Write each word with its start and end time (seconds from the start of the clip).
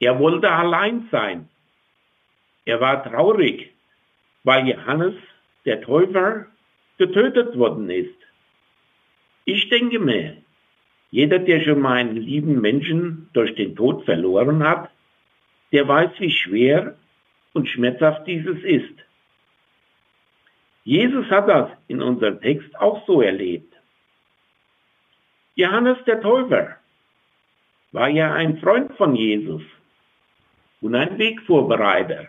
Er 0.00 0.18
wollte 0.18 0.50
allein 0.50 1.08
sein. 1.10 1.48
Er 2.64 2.80
war 2.80 3.02
traurig, 3.02 3.72
weil 4.44 4.68
Johannes, 4.68 5.14
der 5.64 5.80
Täufer, 5.80 6.46
getötet 6.98 7.56
worden 7.56 7.88
ist. 7.90 8.14
Ich 9.44 9.68
denke 9.70 9.98
mir, 9.98 10.36
jeder, 11.10 11.38
der 11.38 11.62
schon 11.62 11.80
mal 11.80 11.96
einen 11.96 12.16
lieben 12.16 12.60
Menschen 12.60 13.30
durch 13.32 13.54
den 13.54 13.74
Tod 13.74 14.04
verloren 14.04 14.62
hat, 14.62 14.90
der 15.72 15.88
weiß, 15.88 16.10
wie 16.18 16.30
schwer 16.30 16.96
und 17.54 17.68
schmerzhaft 17.68 18.26
dieses 18.26 18.62
ist. 18.62 18.94
Jesus 20.84 21.26
hat 21.30 21.48
das 21.48 21.70
in 21.88 22.02
unserem 22.02 22.40
Text 22.40 22.78
auch 22.78 23.06
so 23.06 23.20
erlebt. 23.22 23.74
Johannes 25.54 25.98
der 26.06 26.20
Täufer 26.20 26.76
war 27.92 28.08
ja 28.08 28.34
ein 28.34 28.58
Freund 28.58 28.92
von 28.96 29.14
Jesus 29.16 29.62
und 30.80 30.94
ein 30.94 31.18
Wegvorbereiter. 31.18 32.28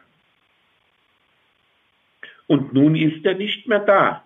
Und 2.48 2.74
nun 2.74 2.96
ist 2.96 3.26
er 3.26 3.36
nicht 3.36 3.68
mehr 3.68 3.80
da. 3.80 4.24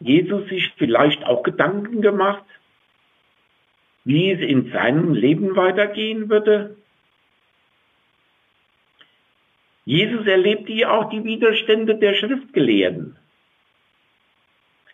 Jesus 0.00 0.48
sich 0.48 0.72
vielleicht 0.76 1.24
auch 1.24 1.42
Gedanken 1.42 2.00
gemacht, 2.02 2.44
wie 4.04 4.30
es 4.30 4.40
in 4.40 4.70
seinem 4.70 5.14
Leben 5.14 5.56
weitergehen 5.56 6.30
würde? 6.30 6.76
Jesus 9.84 10.26
erlebte 10.26 10.72
ja 10.72 10.90
auch 10.90 11.10
die 11.10 11.24
Widerstände 11.24 11.96
der 11.96 12.14
Schriftgelehrten. 12.14 13.16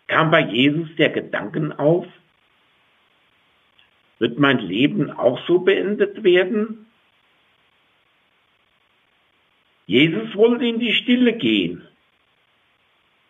Kam 0.07 0.31
bei 0.31 0.41
Jesus 0.41 0.95
der 0.97 1.11
Gedanken 1.11 1.73
auf, 1.73 2.07
wird 4.23 4.39
mein 4.39 4.61
Leben 4.61 5.11
auch 5.11 5.45
so 5.49 5.59
beendet 5.59 6.23
werden? 6.23 6.87
Jesus 9.87 10.37
wollte 10.37 10.65
in 10.65 10.79
die 10.79 10.93
Stille 10.93 11.33
gehen 11.33 11.83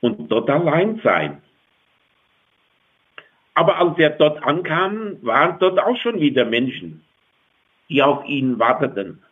und 0.03 0.31
dort 0.31 0.51
allein 0.51 1.01
sein. 1.03 1.41
Aber 3.55 3.79
als 3.79 3.99
er 3.99 4.11
dort 4.11 4.43
ankam, 4.43 5.17
waren 5.23 5.59
dort 5.61 5.79
auch 5.79 5.97
schon 5.97 6.21
wieder 6.21 6.45
Menschen, 6.45 7.03
die 7.89 8.03
auf 8.03 8.27
ihn 8.27 8.59
warteten. 8.59 9.23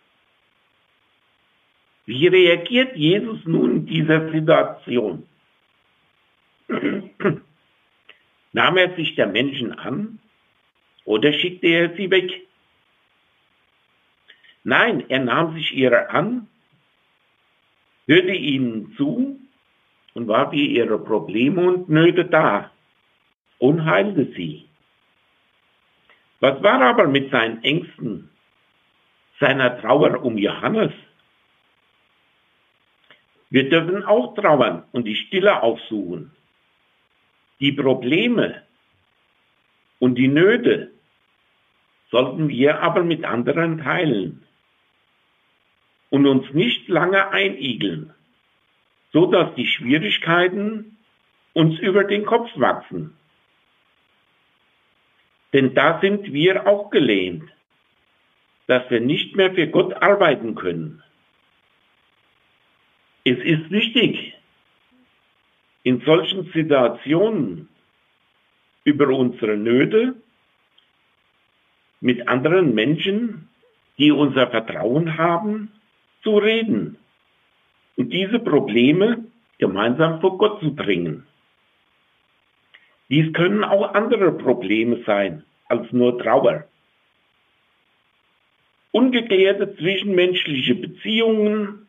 Wie 2.06 2.26
reagiert 2.26 2.96
Jesus 2.96 3.44
nun 3.44 3.70
in 3.70 3.86
dieser 3.86 4.30
Situation? 4.32 5.26
Nahm 8.52 8.76
er 8.78 8.96
sich 8.96 9.14
der 9.14 9.26
Menschen 9.26 9.78
an 9.78 10.19
oder 11.04 11.32
schickte 11.32 11.66
er 11.66 11.94
sie 11.96 12.10
weg? 12.10 12.46
Nein, 14.64 15.04
er 15.08 15.20
nahm 15.20 15.54
sich 15.54 15.72
ihrer 15.74 16.10
an, 16.10 16.46
hörte 18.06 18.32
ihnen 18.32 18.94
zu 18.96 19.40
und 20.14 20.28
war 20.28 20.50
für 20.50 20.56
ihre 20.56 20.98
Probleme 20.98 21.62
und 21.62 21.88
Nöte 21.88 22.24
da 22.24 22.70
und 23.58 23.84
heilte 23.84 24.32
sie. 24.36 24.66
Was 26.40 26.62
war 26.62 26.80
aber 26.80 27.06
mit 27.06 27.30
seinen 27.30 27.62
Ängsten, 27.62 28.30
seiner 29.38 29.80
Trauer 29.80 30.22
um 30.24 30.38
Johannes? 30.38 30.92
Wir 33.50 33.68
dürfen 33.68 34.04
auch 34.04 34.34
trauern 34.34 34.84
und 34.92 35.04
die 35.04 35.16
Stille 35.16 35.62
aufsuchen. 35.62 36.30
Die 37.58 37.72
Probleme 37.72 38.62
und 40.00 40.16
die 40.16 40.28
Nöte 40.28 40.90
sollten 42.10 42.48
wir 42.48 42.82
aber 42.82 43.04
mit 43.04 43.24
anderen 43.24 43.78
teilen 43.78 44.42
und 46.08 46.26
uns 46.26 46.52
nicht 46.52 46.88
lange 46.88 47.30
einigeln, 47.30 48.12
so 49.12 49.26
dass 49.26 49.54
die 49.54 49.66
Schwierigkeiten 49.66 50.96
uns 51.52 51.78
über 51.78 52.02
den 52.02 52.26
Kopf 52.26 52.50
wachsen. 52.56 53.16
Denn 55.52 55.74
da 55.74 56.00
sind 56.00 56.32
wir 56.32 56.66
auch 56.66 56.90
gelähmt, 56.90 57.48
dass 58.66 58.88
wir 58.90 59.00
nicht 59.00 59.36
mehr 59.36 59.52
für 59.52 59.66
Gott 59.68 59.94
arbeiten 60.02 60.54
können. 60.54 61.02
Es 63.24 63.38
ist 63.38 63.70
wichtig, 63.70 64.34
in 65.82 66.00
solchen 66.02 66.50
Situationen 66.52 67.68
über 68.84 69.08
unsere 69.08 69.56
Nöte 69.56 70.14
mit 72.00 72.28
anderen 72.28 72.74
Menschen, 72.74 73.48
die 73.98 74.10
unser 74.10 74.48
Vertrauen 74.48 75.18
haben, 75.18 75.70
zu 76.22 76.38
reden 76.38 76.96
und 77.96 78.10
diese 78.12 78.38
Probleme 78.38 79.24
gemeinsam 79.58 80.20
vor 80.20 80.38
Gott 80.38 80.60
zu 80.60 80.74
bringen. 80.74 81.26
Dies 83.10 83.32
können 83.32 83.64
auch 83.64 83.94
andere 83.94 84.32
Probleme 84.32 85.02
sein 85.04 85.44
als 85.68 85.90
nur 85.92 86.18
Trauer. 86.18 86.64
Ungeklärte 88.92 89.76
zwischenmenschliche 89.76 90.74
Beziehungen, 90.74 91.86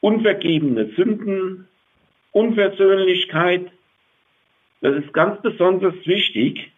unvergebene 0.00 0.90
Sünden, 0.96 1.68
Unversöhnlichkeit. 2.32 3.70
Das 4.84 4.96
ist 4.96 5.14
ganz 5.14 5.40
besonders 5.40 5.94
wichtig, 6.04 6.70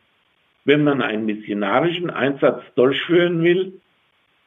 wenn 0.64 0.84
man 0.84 1.02
einen 1.02 1.26
missionarischen 1.26 2.08
Einsatz 2.08 2.62
durchführen 2.76 3.42
will 3.42 3.80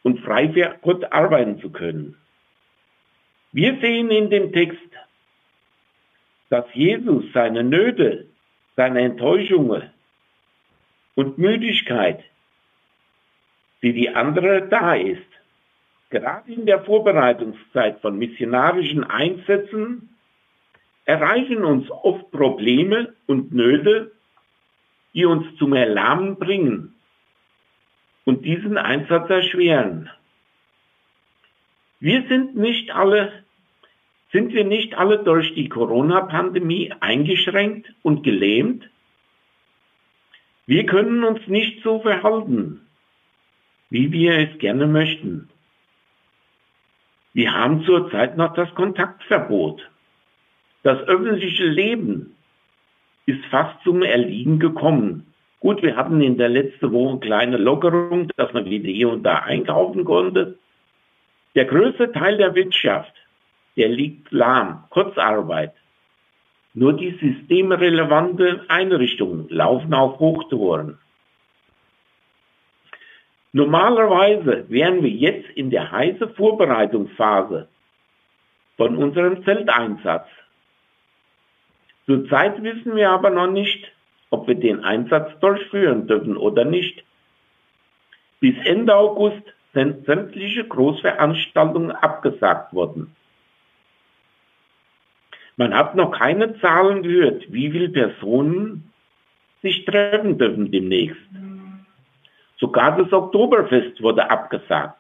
und 0.02 0.22
frei 0.22 0.48
für 0.48 0.78
Gott 0.82 1.12
arbeiten 1.12 1.60
zu 1.60 1.70
können. 1.70 2.16
Wir 3.52 3.78
sehen 3.82 4.12
in 4.12 4.30
dem 4.30 4.54
Text, 4.54 4.80
dass 6.50 6.74
Jesus 6.74 7.26
seine 7.34 7.66
Nöte, 7.66 8.28
seine 8.78 9.02
Enttäuschungen 9.02 9.90
und 11.16 11.38
Müdigkeit, 11.38 12.24
wie 13.82 13.92
die 13.92 14.08
andere 14.08 14.70
da 14.70 14.94
ist, 14.96 15.28
gerade 16.12 16.50
in 16.50 16.66
der 16.66 16.86
Vorbereitungszeit 16.86 18.00
von 18.00 18.18
missionarischen 18.18 19.04
Einsätzen, 19.04 20.16
erreichen 21.06 21.64
uns 21.64 21.90
oft 21.90 22.32
Probleme 22.32 23.14
und 23.26 23.54
Nöte, 23.54 24.12
die 25.14 25.26
uns 25.26 25.46
zum 25.58 25.74
Erlahmen 25.74 26.38
bringen 26.38 26.96
und 28.26 28.46
diesen 28.46 28.78
Einsatz 28.78 29.30
erschweren. 29.30 30.10
Wir 32.00 32.26
sind 32.28 32.56
nicht 32.56 32.92
alle, 32.92 33.44
sind 34.32 34.54
wir 34.54 34.64
nicht 34.64 34.96
alle 34.96 35.24
durch 35.24 35.54
die 35.56 35.68
Corona-Pandemie 35.68 36.94
eingeschränkt 37.00 37.92
und 38.04 38.24
gelähmt? 38.24 38.90
Wir 40.66 40.86
können 40.86 41.24
uns 41.24 41.46
nicht 41.48 41.82
so 41.84 42.00
verhalten, 42.02 42.82
wie 43.90 44.12
wir 44.12 44.38
es 44.38 44.60
gerne 44.60 44.86
möchten. 44.86 45.50
Wir 47.34 47.54
haben 47.54 47.84
zurzeit 47.84 48.38
noch 48.38 48.54
das 48.54 48.74
Kontaktverbot. 48.76 49.90
Das 50.84 51.00
öffentliche 51.08 51.66
Leben 51.66 52.36
ist 53.26 53.46
fast 53.46 53.84
zum 53.84 54.02
Erliegen 54.02 54.60
gekommen. 54.60 55.34
Gut, 55.60 55.82
wir 55.84 55.96
hatten 55.96 56.22
in 56.22 56.38
der 56.38 56.50
letzten 56.50 56.92
Woche 56.94 57.12
eine 57.12 57.20
kleine 57.20 57.58
Lockerung, 57.58 58.30
dass 58.38 58.54
man 58.54 58.66
wieder 58.66 58.90
hier 58.90 59.10
und 59.10 59.24
da 59.24 59.40
einkaufen 59.40 60.06
konnte. 60.06 60.58
Der 61.56 61.66
größte 61.66 62.12
Teil 62.14 62.38
der 62.38 62.56
Wirtschaft, 62.56 63.14
der 63.76 63.90
liegt 63.90 64.32
lahm, 64.32 64.86
Kurzarbeit. 64.90 65.74
Nur 66.74 66.94
die 66.94 67.12
systemrelevante 67.20 68.64
Einrichtungen 68.70 69.48
laufen 69.50 69.94
auf 69.94 70.20
Hochtouren. 70.20 70.98
Normalerweise 73.52 74.66
wären 74.70 75.04
wir 75.04 75.10
jetzt 75.10 75.50
in 75.56 75.72
der 75.72 75.92
heißen 75.92 76.36
Vorbereitungsphase 76.36 77.68
von 78.78 78.96
unserem 78.96 79.44
Zelteinsatz. 79.44 80.28
Zurzeit 82.10 82.64
wissen 82.64 82.96
wir 82.96 83.12
aber 83.12 83.30
noch 83.30 83.52
nicht, 83.52 83.92
ob 84.32 84.48
wir 84.48 84.56
den 84.56 84.84
Einsatz 84.84 85.40
durchführen 85.42 86.08
dürfen 86.08 86.38
oder 86.38 86.66
nicht. 86.66 87.04
Bis 88.40 88.56
Ende 88.66 88.96
August 88.96 89.44
sind 89.76 90.08
sämtliche 90.08 90.68
Großveranstaltungen 90.68 91.92
abgesagt 91.92 92.74
worden. 92.74 93.16
Man 95.56 95.76
hat 95.76 95.94
noch 95.94 96.10
keine 96.18 96.60
Zahlen 96.60 97.04
gehört, 97.04 97.44
wie 97.54 97.70
viele 97.70 97.90
Personen 97.90 98.92
sich 99.62 99.86
treffen 99.86 100.40
dürfen 100.40 100.72
demnächst. 100.72 101.22
Sogar 102.58 102.98
das 102.98 103.14
Oktoberfest 103.14 104.02
wurde 104.02 104.28
abgesagt 104.32 105.00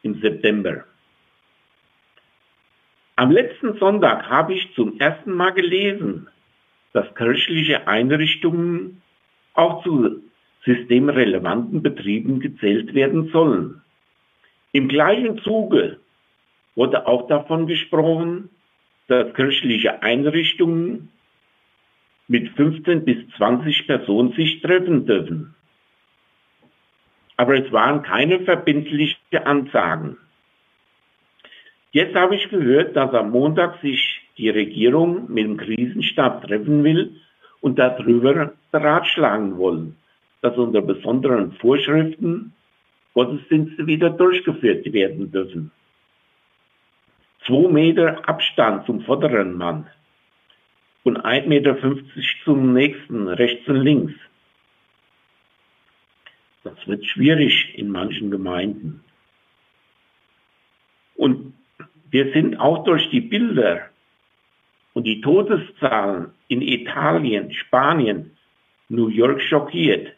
im 0.00 0.18
September. 0.22 0.84
Am 3.16 3.32
letzten 3.32 3.76
Sonntag 3.78 4.30
habe 4.30 4.54
ich 4.54 4.74
zum 4.74 4.98
ersten 4.98 5.32
Mal 5.32 5.52
gelesen, 5.52 6.28
dass 6.92 7.14
kirchliche 7.14 7.86
Einrichtungen 7.86 9.02
auch 9.54 9.82
zu 9.84 10.22
systemrelevanten 10.64 11.82
Betrieben 11.82 12.40
gezählt 12.40 12.94
werden 12.94 13.30
sollen. 13.30 13.82
Im 14.72 14.88
gleichen 14.88 15.38
Zuge 15.42 15.98
wurde 16.74 17.06
auch 17.06 17.26
davon 17.28 17.66
gesprochen, 17.66 18.50
dass 19.08 19.34
kirchliche 19.34 20.02
Einrichtungen 20.02 21.08
mit 22.28 22.50
15 22.50 23.04
bis 23.04 23.16
20 23.36 23.86
Personen 23.86 24.32
sich 24.34 24.60
treffen 24.60 25.06
dürfen. 25.06 25.54
Aber 27.36 27.54
es 27.54 27.72
waren 27.72 28.02
keine 28.02 28.40
verbindlichen 28.40 29.38
Ansagen. 29.44 30.18
Jetzt 31.92 32.14
habe 32.14 32.36
ich 32.36 32.50
gehört, 32.50 32.94
dass 32.96 33.14
am 33.14 33.30
Montag 33.30 33.80
sich 33.80 34.17
die 34.38 34.48
Regierung 34.48 35.30
mit 35.32 35.44
dem 35.44 35.56
Krisenstab 35.56 36.46
treffen 36.46 36.84
will 36.84 37.16
und 37.60 37.78
darüber 37.78 38.52
beratschlagen 38.70 39.58
wollen, 39.58 39.96
dass 40.40 40.56
unter 40.56 40.80
besonderen 40.80 41.52
Vorschriften 41.52 42.52
Gottesdienste 43.14 43.86
wieder 43.86 44.10
durchgeführt 44.10 44.92
werden 44.92 45.32
dürfen. 45.32 45.72
Zwei 47.46 47.68
Meter 47.68 48.28
Abstand 48.28 48.86
zum 48.86 49.00
vorderen 49.00 49.54
Mann 49.54 49.88
und 51.02 51.18
1,50 51.24 51.46
Meter 51.48 51.76
zum 52.44 52.72
nächsten, 52.74 53.26
rechts 53.26 53.66
und 53.66 53.76
links. 53.76 54.14
Das 56.62 56.86
wird 56.86 57.04
schwierig 57.06 57.74
in 57.76 57.90
manchen 57.90 58.30
Gemeinden. 58.30 59.02
Und 61.16 61.54
wir 62.10 62.32
sind 62.32 62.60
auch 62.60 62.84
durch 62.84 63.10
die 63.10 63.20
Bilder 63.20 63.88
und 64.98 65.04
die 65.04 65.20
Todeszahlen 65.20 66.32
in 66.48 66.60
Italien, 66.60 67.52
Spanien, 67.52 68.32
New 68.88 69.06
York 69.06 69.40
schockiert. 69.40 70.12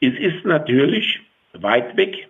Es 0.00 0.14
ist 0.18 0.44
natürlich 0.44 1.20
weit 1.52 1.96
weg. 1.96 2.26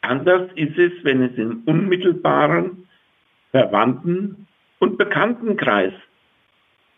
Anders 0.00 0.50
ist 0.54 0.78
es, 0.78 0.92
wenn 1.02 1.20
es 1.20 1.36
im 1.36 1.64
unmittelbaren 1.66 2.88
Verwandten- 3.50 4.46
und 4.78 4.96
Bekanntenkreis 4.96 5.92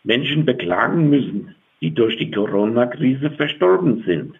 Menschen 0.05 0.45
beklagen 0.45 1.09
müssen, 1.09 1.55
die 1.81 1.93
durch 1.93 2.15
die 2.15 2.31
Corona-Krise 2.31 3.31
verstorben 3.31 4.01
sind. 4.05 4.39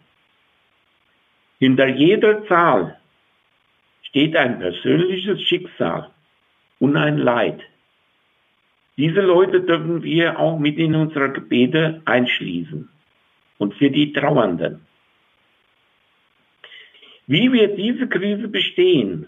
Hinter 1.59 1.87
jeder 1.87 2.47
Zahl 2.47 2.97
steht 4.03 4.37
ein 4.37 4.59
persönliches 4.59 5.41
Schicksal 5.41 6.11
und 6.79 6.95
ein 6.95 7.17
Leid. 7.17 7.59
Diese 8.97 9.21
Leute 9.21 9.61
dürfen 9.61 10.03
wir 10.03 10.39
auch 10.39 10.59
mit 10.59 10.77
in 10.77 10.93
unsere 10.95 11.31
Gebete 11.31 12.01
einschließen 12.05 12.89
und 13.57 13.73
für 13.75 13.89
die 13.89 14.13
Trauernden. 14.13 14.85
Wie 17.25 17.51
wir 17.51 17.75
diese 17.75 18.07
Krise 18.07 18.47
bestehen 18.47 19.27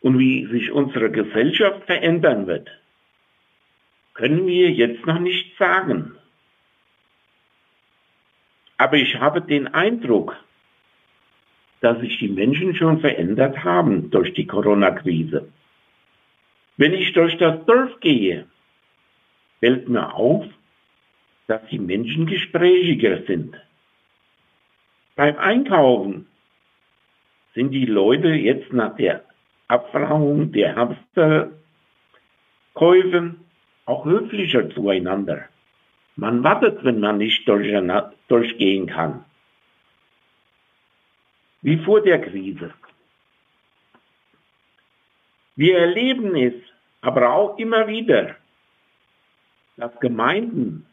und 0.00 0.18
wie 0.18 0.46
sich 0.46 0.70
unsere 0.70 1.10
Gesellschaft 1.10 1.86
verändern 1.86 2.46
wird, 2.46 2.68
können 4.14 4.46
wir 4.46 4.70
jetzt 4.70 5.06
noch 5.06 5.18
nicht 5.18 5.56
sagen. 5.56 6.16
Aber 8.76 8.96
ich 8.96 9.14
habe 9.16 9.40
den 9.40 9.68
Eindruck, 9.68 10.36
dass 11.80 12.00
sich 12.00 12.18
die 12.18 12.28
Menschen 12.28 12.74
schon 12.74 13.00
verändert 13.00 13.64
haben 13.64 14.10
durch 14.10 14.34
die 14.34 14.46
Corona-Krise. 14.46 15.48
Wenn 16.80 16.94
ich 16.94 17.12
durch 17.12 17.36
das 17.36 17.62
Dorf 17.66 18.00
gehe, 18.00 18.46
fällt 19.58 19.90
mir 19.90 20.14
auf, 20.14 20.46
dass 21.46 21.60
die 21.70 21.78
Menschen 21.78 22.24
gesprächiger 22.24 23.22
sind. 23.26 23.54
Beim 25.14 25.36
Einkaufen 25.36 26.26
sind 27.54 27.72
die 27.72 27.84
Leute 27.84 28.28
jetzt 28.28 28.72
nach 28.72 28.96
der 28.96 29.26
Abfragung 29.68 30.52
der 30.52 30.74
Hamsterkäufe 30.74 31.52
auch 33.84 34.06
höflicher 34.06 34.70
zueinander. 34.70 35.50
Man 36.16 36.42
wartet, 36.42 36.82
wenn 36.82 37.00
man 37.00 37.18
nicht 37.18 37.46
durchgehen 37.46 38.86
kann 38.86 39.26
wie 41.60 41.76
vor 41.76 42.00
der 42.00 42.22
Krise. 42.22 42.72
Wir 45.56 45.76
erleben 45.76 46.34
es 46.36 46.54
aber 47.00 47.32
auch 47.32 47.58
immer 47.58 47.86
wieder, 47.88 48.36
dass 49.76 49.98
Gemeinden 50.00 50.86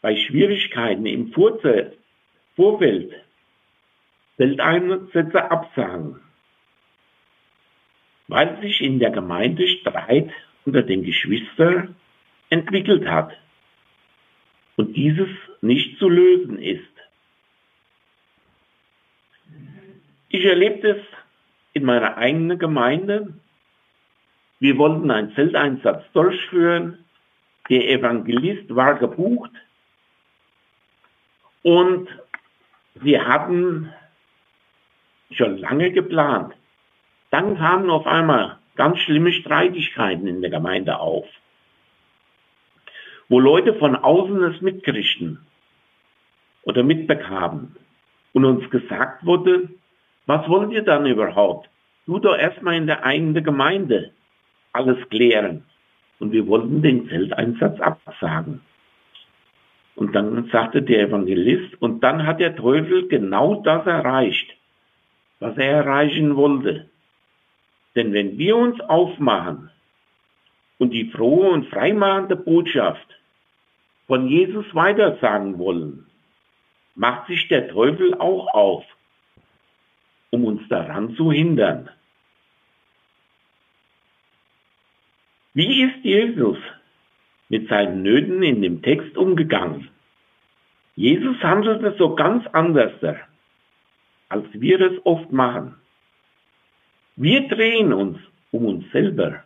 bei 0.00 0.16
Schwierigkeiten 0.16 1.06
im 1.06 1.32
Vorfeld 1.32 1.96
Feldeinsätze 4.36 5.50
absagen, 5.50 6.20
weil 8.28 8.60
sich 8.60 8.80
in 8.80 8.98
der 8.98 9.10
Gemeinde 9.10 9.66
Streit 9.66 10.30
unter 10.64 10.82
den 10.82 11.02
Geschwistern 11.02 11.96
entwickelt 12.50 13.06
hat 13.08 13.36
und 14.76 14.96
dieses 14.96 15.28
nicht 15.60 15.98
zu 15.98 16.08
lösen 16.08 16.58
ist. 16.58 16.82
Ich 20.28 20.44
erlebte 20.44 20.90
es 20.90 21.04
in 21.72 21.84
meiner 21.84 22.16
eigenen 22.16 22.58
Gemeinde. 22.58 23.34
Wir 24.60 24.76
wollten 24.78 25.10
einen 25.10 25.32
Feldeinsatz 25.32 26.04
durchführen. 26.12 27.04
Der 27.68 27.88
Evangelist 27.90 28.74
war 28.74 28.94
gebucht. 28.98 29.52
Und 31.62 32.08
wir 32.94 33.26
hatten 33.26 33.92
schon 35.30 35.58
lange 35.58 35.92
geplant. 35.92 36.54
Dann 37.30 37.58
kamen 37.58 37.90
auf 37.90 38.06
einmal 38.06 38.58
ganz 38.76 38.98
schlimme 39.00 39.32
Streitigkeiten 39.32 40.26
in 40.26 40.40
der 40.40 40.50
Gemeinde 40.50 40.98
auf, 40.98 41.26
wo 43.28 43.38
Leute 43.38 43.74
von 43.74 43.96
außen 43.96 44.42
es 44.44 44.60
mitkriegten 44.62 45.40
oder 46.62 46.82
mitbekamen 46.82 47.76
und 48.32 48.44
uns 48.44 48.70
gesagt 48.70 49.26
wurde, 49.26 49.68
was 50.26 50.48
wollt 50.48 50.72
ihr 50.72 50.82
dann 50.82 51.06
überhaupt? 51.06 51.68
Tu 52.06 52.18
doch 52.18 52.36
erstmal 52.36 52.76
in 52.76 52.86
der 52.86 53.04
eigenen 53.04 53.44
Gemeinde 53.44 54.12
alles 54.72 55.08
klären. 55.08 55.64
Und 56.18 56.32
wir 56.32 56.46
wollten 56.46 56.82
den 56.82 57.06
Feldeinsatz 57.06 57.80
absagen. 57.80 58.60
Und 59.94 60.14
dann 60.14 60.48
sagte 60.50 60.82
der 60.82 61.08
Evangelist, 61.08 61.80
und 61.80 62.02
dann 62.02 62.26
hat 62.26 62.40
der 62.40 62.56
Teufel 62.56 63.08
genau 63.08 63.62
das 63.62 63.86
erreicht, 63.86 64.56
was 65.40 65.56
er 65.56 65.84
erreichen 65.84 66.36
wollte. 66.36 66.88
Denn 67.94 68.12
wenn 68.12 68.38
wir 68.38 68.56
uns 68.56 68.80
aufmachen 68.80 69.70
und 70.78 70.90
die 70.90 71.10
frohe 71.10 71.50
und 71.50 71.66
freimachende 71.66 72.36
Botschaft 72.36 73.06
von 74.06 74.28
Jesus 74.28 74.66
weitersagen 74.72 75.58
wollen, 75.58 76.06
macht 76.94 77.26
sich 77.26 77.48
der 77.48 77.68
Teufel 77.68 78.14
auch 78.14 78.52
auf 78.54 78.84
um 80.30 80.44
uns 80.44 80.68
daran 80.68 81.14
zu 81.16 81.32
hindern. 81.32 81.88
Wie 85.58 85.82
ist 85.82 86.04
Jesus 86.04 86.58
mit 87.48 87.68
seinen 87.68 88.02
Nöten 88.02 88.44
in 88.44 88.62
dem 88.62 88.80
Text 88.80 89.16
umgegangen? 89.16 89.88
Jesus 90.94 91.36
handelte 91.42 91.96
so 91.98 92.14
ganz 92.14 92.46
anders, 92.52 92.92
als 94.28 94.46
wir 94.52 94.80
es 94.80 95.04
oft 95.04 95.32
machen. 95.32 95.74
Wir 97.16 97.48
drehen 97.48 97.92
uns 97.92 98.18
um 98.52 98.66
uns 98.66 98.84
selber 98.92 99.42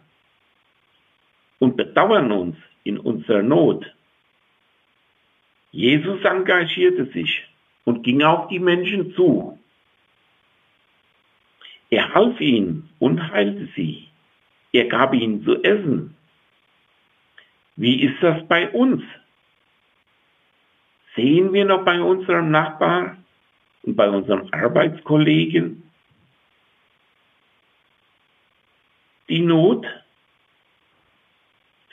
und 1.60 1.78
bedauern 1.78 2.30
uns 2.30 2.56
in 2.84 2.98
unserer 2.98 3.42
Not. 3.42 3.90
Jesus 5.70 6.22
engagierte 6.24 7.06
sich 7.06 7.48
und 7.84 8.02
ging 8.04 8.22
auf 8.22 8.48
die 8.48 8.58
Menschen 8.58 9.14
zu 9.14 9.58
er 11.88 12.14
half 12.14 12.40
ihnen 12.40 12.88
und 12.98 13.32
heilte 13.32 13.68
sie. 13.76 14.08
Er 14.72 14.86
gab 14.86 15.14
ihnen 15.14 15.44
zu 15.44 15.62
essen. 15.62 16.16
Wie 17.76 18.02
ist 18.02 18.22
das 18.22 18.46
bei 18.48 18.70
uns? 18.70 19.02
Sehen 21.14 21.52
wir 21.52 21.64
noch 21.64 21.84
bei 21.84 22.00
unserem 22.00 22.50
Nachbar 22.50 23.18
und 23.82 23.96
bei 23.96 24.08
unserem 24.08 24.48
Arbeitskollegen 24.52 25.82
die 29.28 29.40
Not? 29.40 29.86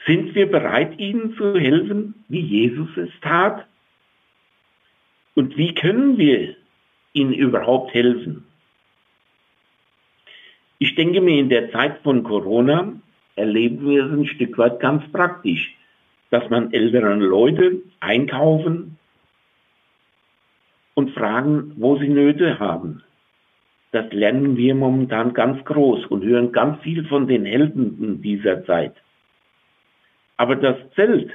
Sind 0.06 0.34
wir 0.34 0.50
bereit, 0.50 0.98
ihnen 1.00 1.36
zu 1.36 1.58
helfen, 1.60 2.24
wie 2.30 2.42
Jesus 2.42 2.96
es 2.98 3.10
tat? 3.22 3.68
Und 5.36 5.56
wie 5.58 5.74
können 5.74 6.18
wir 6.18 6.56
ihnen 7.14 7.34
überhaupt 7.34 7.94
helfen? 7.94 8.46
Ich 10.80 10.96
denke 10.96 11.22
mir, 11.22 11.40
in 11.40 11.50
der 11.50 11.72
Zeit 11.72 12.00
von 12.04 12.24
Corona 12.24 12.94
erleben 13.36 13.88
wir 13.88 14.06
es 14.06 14.12
ein 14.12 14.26
Stück 14.26 14.58
weit 14.58 14.80
ganz 14.80 15.10
praktisch. 15.12 15.76
dass 16.32 16.50
man 16.50 16.72
älteren 16.72 17.22
Leute 17.22 17.82
einkaufen 18.00 18.98
und 20.94 21.12
fragen, 21.12 21.74
wo 21.78 21.98
sie 21.98 22.10
Nöte 22.10 22.60
haben. 22.60 23.04
Das 23.92 24.12
lernen 24.14 24.56
wir 24.56 24.76
momentan 24.76 25.34
ganz 25.34 25.64
groß 25.66 26.06
und 26.06 26.24
hören 26.24 26.52
ganz 26.52 26.80
viel 26.84 27.06
von 27.06 27.28
den 27.28 27.46
Helden 27.46 28.22
dieser 28.22 28.64
Zeit. 28.66 28.94
Aber 30.38 30.56
das 30.56 30.78
Zelt 30.96 31.32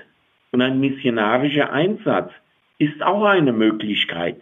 und 0.53 0.63
ein 0.63 0.79
missionarischer 0.79 1.73
Einsatz 1.73 2.31
ist 2.79 3.03
auch 3.03 3.25
eine 3.25 3.53
Möglichkeit, 3.53 4.41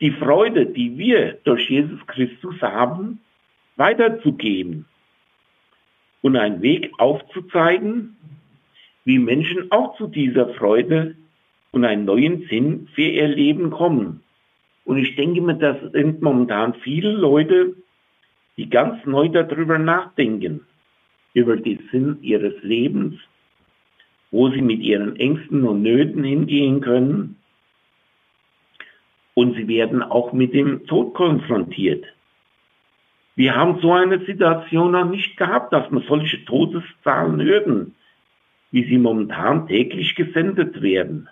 die 0.00 0.12
Freude, 0.12 0.66
die 0.66 0.96
wir 0.96 1.38
durch 1.44 1.68
Jesus 1.68 2.06
Christus 2.06 2.62
haben, 2.62 3.20
weiterzugeben 3.76 4.86
und 6.22 6.36
einen 6.36 6.62
Weg 6.62 6.92
aufzuzeigen, 6.98 8.16
wie 9.04 9.18
Menschen 9.18 9.70
auch 9.70 9.96
zu 9.96 10.06
dieser 10.06 10.54
Freude 10.54 11.16
und 11.72 11.84
einen 11.84 12.04
neuen 12.04 12.46
Sinn 12.48 12.88
für 12.94 13.02
ihr 13.02 13.28
Leben 13.28 13.70
kommen. 13.70 14.22
Und 14.84 14.98
ich 14.98 15.14
denke 15.16 15.40
mir, 15.40 15.54
das 15.54 15.76
sind 15.92 16.20
momentan 16.20 16.74
viele 16.82 17.12
Leute, 17.12 17.74
die 18.56 18.68
ganz 18.68 19.04
neu 19.06 19.28
darüber 19.28 19.78
nachdenken, 19.78 20.66
über 21.32 21.56
den 21.56 21.78
Sinn 21.90 22.18
ihres 22.22 22.60
Lebens, 22.62 23.14
wo 24.30 24.48
sie 24.50 24.62
mit 24.62 24.80
ihren 24.80 25.16
Ängsten 25.16 25.64
und 25.64 25.82
Nöten 25.82 26.24
hingehen 26.24 26.80
können. 26.80 27.36
Und 29.34 29.54
sie 29.54 29.68
werden 29.68 30.02
auch 30.02 30.32
mit 30.32 30.52
dem 30.52 30.86
Tod 30.86 31.14
konfrontiert. 31.14 32.04
Wir 33.40 33.56
haben 33.56 33.80
so 33.80 33.94
eine 33.94 34.22
Situation 34.26 34.92
noch 34.92 35.06
nicht 35.06 35.38
gehabt, 35.38 35.72
dass 35.72 35.90
wir 35.90 36.02
solche 36.06 36.44
Todeszahlen 36.44 37.40
hören, 37.40 37.96
wie 38.70 38.84
sie 38.84 38.98
momentan 38.98 39.66
täglich 39.66 40.14
gesendet 40.14 40.82
werden. 40.82 41.26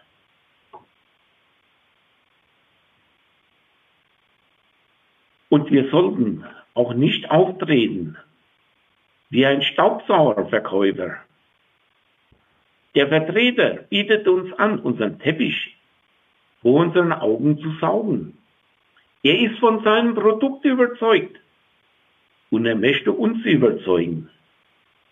Und 5.51 5.71
wir 5.71 5.91
sollten 5.91 6.47
auch 6.73 6.95
nicht 6.95 7.31
auftreten 7.31 8.17
wie 9.29 9.45
ein 9.45 9.61
Staubsaugerverkäufer. 9.61 11.19
Der 12.95 13.09
Vertreter 13.09 13.85
bietet 13.91 14.27
uns 14.27 14.51
an, 14.55 14.79
unseren 14.79 15.19
Teppich 15.19 15.77
vor 16.63 16.81
unseren 16.81 17.13
Augen 17.13 17.59
zu 17.59 17.71
saugen. 17.83 18.39
Er 19.23 19.39
ist 19.39 19.59
von 19.59 19.85
seinem 19.85 20.15
Produkt 20.15 20.65
überzeugt 20.65 21.39
und 22.51 22.67
er 22.67 22.77
möchte 22.77 23.13
uns 23.13 23.45
überzeugen, 23.45 24.29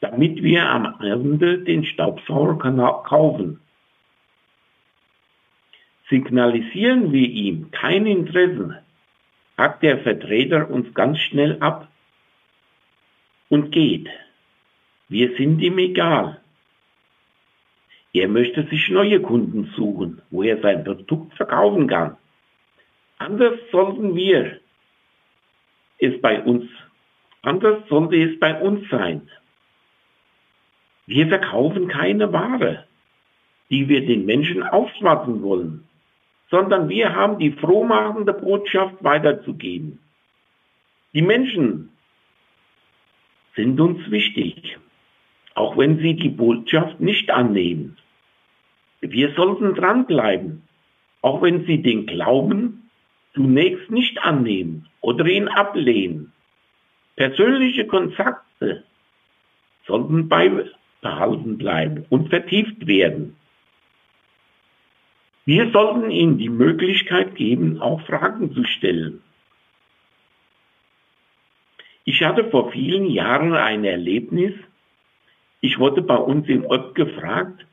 damit 0.00 0.42
wir 0.42 0.68
am 0.68 1.00
Ende 1.00 1.58
den 1.58 1.84
Staubsauger 1.84 3.02
kaufen. 3.04 3.60
Signalisieren 6.08 7.12
wir 7.12 7.28
ihm 7.28 7.70
kein 7.70 8.06
Interesse, 8.06 8.82
hackt 9.58 9.82
der 9.82 9.98
Vertreter 9.98 10.70
uns 10.70 10.94
ganz 10.94 11.18
schnell 11.18 11.58
ab 11.60 11.88
und 13.48 13.72
geht. 13.72 14.08
Wir 15.08 15.36
sind 15.36 15.60
ihm 15.60 15.78
egal. 15.78 16.40
Er 18.12 18.28
möchte 18.28 18.66
sich 18.68 18.88
neue 18.88 19.20
Kunden 19.20 19.72
suchen, 19.76 20.22
wo 20.30 20.42
er 20.42 20.60
sein 20.62 20.84
Produkt 20.84 21.34
verkaufen 21.34 21.86
kann. 21.86 22.16
Anders 23.18 23.58
sollten 23.70 24.14
wir 24.16 24.60
es 25.98 26.20
bei 26.20 26.42
uns, 26.42 26.64
anders 27.46 27.88
sollte 27.88 28.16
es 28.16 28.38
bei 28.38 28.60
uns 28.60 28.88
sein. 28.90 29.28
Wir 31.06 31.28
verkaufen 31.28 31.88
keine 31.88 32.32
Ware, 32.32 32.84
die 33.70 33.88
wir 33.88 34.04
den 34.04 34.26
Menschen 34.26 34.62
aufschwatzen 34.62 35.42
wollen 35.42 35.86
sondern 36.50 36.88
wir 36.88 37.14
haben 37.14 37.38
die 37.38 37.50
frohmachende 37.52 38.32
Botschaft 38.32 39.02
weiterzugeben. 39.02 39.98
Die 41.12 41.22
Menschen 41.22 41.90
sind 43.54 43.80
uns 43.80 44.10
wichtig, 44.10 44.78
auch 45.54 45.76
wenn 45.76 45.98
sie 45.98 46.14
die 46.14 46.28
Botschaft 46.28 47.00
nicht 47.00 47.30
annehmen. 47.30 47.96
Wir 49.00 49.34
sollten 49.34 49.74
dranbleiben, 49.74 50.62
auch 51.22 51.42
wenn 51.42 51.66
sie 51.66 51.82
den 51.82 52.06
Glauben 52.06 52.90
zunächst 53.34 53.90
nicht 53.90 54.22
annehmen 54.22 54.86
oder 55.00 55.26
ihn 55.26 55.48
ablehnen. 55.48 56.32
Persönliche 57.16 57.86
Kontakte 57.86 58.84
sollten 59.86 60.28
beibehalten 60.28 61.58
bleiben 61.58 62.04
und 62.10 62.28
vertieft 62.28 62.86
werden. 62.86 63.36
Wir 65.46 65.70
sollten 65.70 66.10
ihnen 66.10 66.38
die 66.38 66.48
Möglichkeit 66.50 67.36
geben, 67.36 67.80
auch 67.80 68.00
Fragen 68.02 68.52
zu 68.52 68.64
stellen. 68.64 69.22
Ich 72.04 72.22
hatte 72.22 72.50
vor 72.50 72.70
vielen 72.72 73.06
Jahren 73.06 73.54
ein 73.54 73.84
Erlebnis. 73.84 74.54
Ich 75.60 75.78
wurde 75.78 76.02
bei 76.02 76.16
uns 76.16 76.48
im 76.48 76.64
Ort 76.66 76.94
gefragt, 76.94 77.66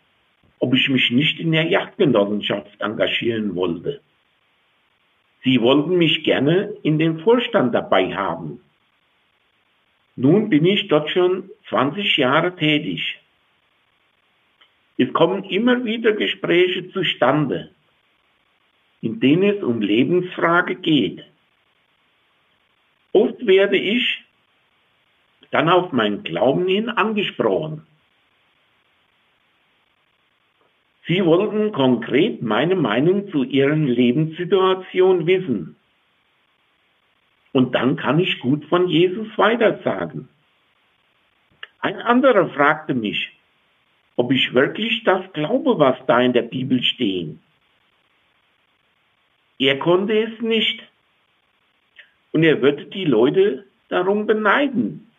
ob 0.60 0.74
ich 0.74 0.88
mich 0.88 1.12
nicht 1.12 1.40
in 1.40 1.52
der 1.52 1.66
Jagdgenossenschaft 1.66 2.80
engagieren 2.80 3.56
wollte. 3.56 4.02
Sie 5.44 5.60
wollten 5.60 5.98
mich 5.98 6.24
gerne 6.24 6.74
in 6.84 6.98
den 6.98 7.20
Vorstand 7.20 7.76
dabei 7.76 8.16
haben. 8.16 8.62
Nun 10.24 10.48
bin 10.50 10.66
ich 10.66 10.88
dort 10.88 11.10
schon 11.10 11.50
20 11.68 12.16
Jahre 12.16 12.56
tätig. 12.56 13.20
Es 14.98 15.12
kommen 15.12 15.44
immer 15.44 15.84
wieder 15.84 16.14
Gespräche 16.14 16.90
zustande, 16.92 17.72
in 19.02 19.20
denen 19.20 19.44
es 19.44 19.62
um 19.62 19.82
Lebensfrage 19.82 20.76
geht. 20.76 21.26
Oft 23.12 23.46
werde 23.46 23.76
ich 23.76 24.24
dann 25.52 25.68
auf 25.68 25.92
meinen 25.92 26.24
Glauben 26.24 26.70
hin 26.70 26.88
angesprochen. 26.88 27.86
Sie 31.06 31.26
wollten 31.26 31.74
konkret 31.74 32.42
meine 32.42 32.76
Meinung 32.76 33.30
zu 33.30 33.44
ihren 33.44 33.88
Lebenssituation 33.88 35.28
wissen. 35.28 35.76
Und 37.54 37.74
dann 37.76 37.96
kann 37.96 38.20
ich 38.20 38.40
gut 38.40 38.66
von 38.66 38.90
Jesus 38.90 39.28
weitersagen. 39.38 40.28
Ein 41.80 41.98
anderer 41.98 42.50
fragte 42.50 42.94
mich, 42.94 43.32
ob 44.16 44.32
ich 44.32 44.54
wirklich 44.54 45.04
das 45.06 45.32
glaube, 45.34 45.80
was 45.80 45.98
da 46.08 46.20
in 46.20 46.34
der 46.34 46.44
Bibel 46.44 46.84
steht. 46.84 47.38
Er 49.60 49.80
konnte 49.80 50.14
es 50.18 50.42
nicht. 50.42 50.82
Und 52.32 52.44
er 52.44 52.62
würde 52.62 52.86
die 52.86 53.06
Leute 53.06 53.66
darum 53.90 54.26
beneiden, 54.26 55.12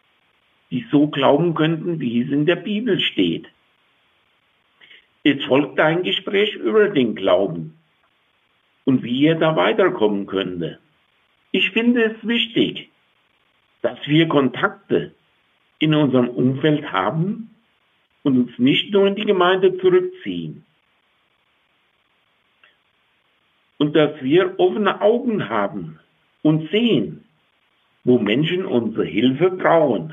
die 0.71 0.85
so 0.91 1.07
glauben 1.07 1.55
könnten, 1.55 2.00
wie 2.00 2.23
es 2.23 2.31
in 2.31 2.47
der 2.47 2.57
Bibel 2.57 2.99
steht. 3.00 3.47
Jetzt 5.23 5.45
folgt 5.45 5.79
ein 5.79 6.03
Gespräch 6.03 6.55
über 6.55 6.88
den 6.88 7.14
Glauben 7.14 7.79
und 8.85 9.03
wie 9.03 9.26
er 9.26 9.37
da 9.37 9.55
weiterkommen 9.57 10.26
könnte. 10.26 10.81
Ich 11.54 11.70
finde 11.70 12.02
es 12.02 12.26
wichtig, 12.26 12.88
dass 13.80 13.96
wir 14.06 14.26
Kontakte 14.26 15.12
in 15.78 15.94
unserem 15.94 16.28
Umfeld 16.28 16.90
haben, 16.90 17.54
und 18.25 18.38
uns 18.38 18.58
nicht 18.58 18.90
nur 18.90 19.06
in 19.06 19.14
die 19.14 19.25
Gemeinde 19.26 19.78
zurückziehen. 19.78 20.64
Und 23.78 23.94
dass 23.94 24.20
wir 24.20 24.58
offene 24.58 25.00
Augen 25.00 25.49
haben 25.49 26.00
und 26.42 26.70
sehen, 26.70 27.25
wo 28.02 28.18
Menschen 28.18 28.64
unsere 28.64 29.04
Hilfe 29.04 29.50
brauchen. 29.50 30.12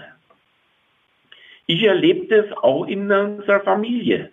Ich 1.65 1.83
erlebte 1.83 2.35
es 2.35 2.57
auch 2.57 2.85
in 2.85 3.11
unserer 3.11 3.61
Familie. 3.61 4.31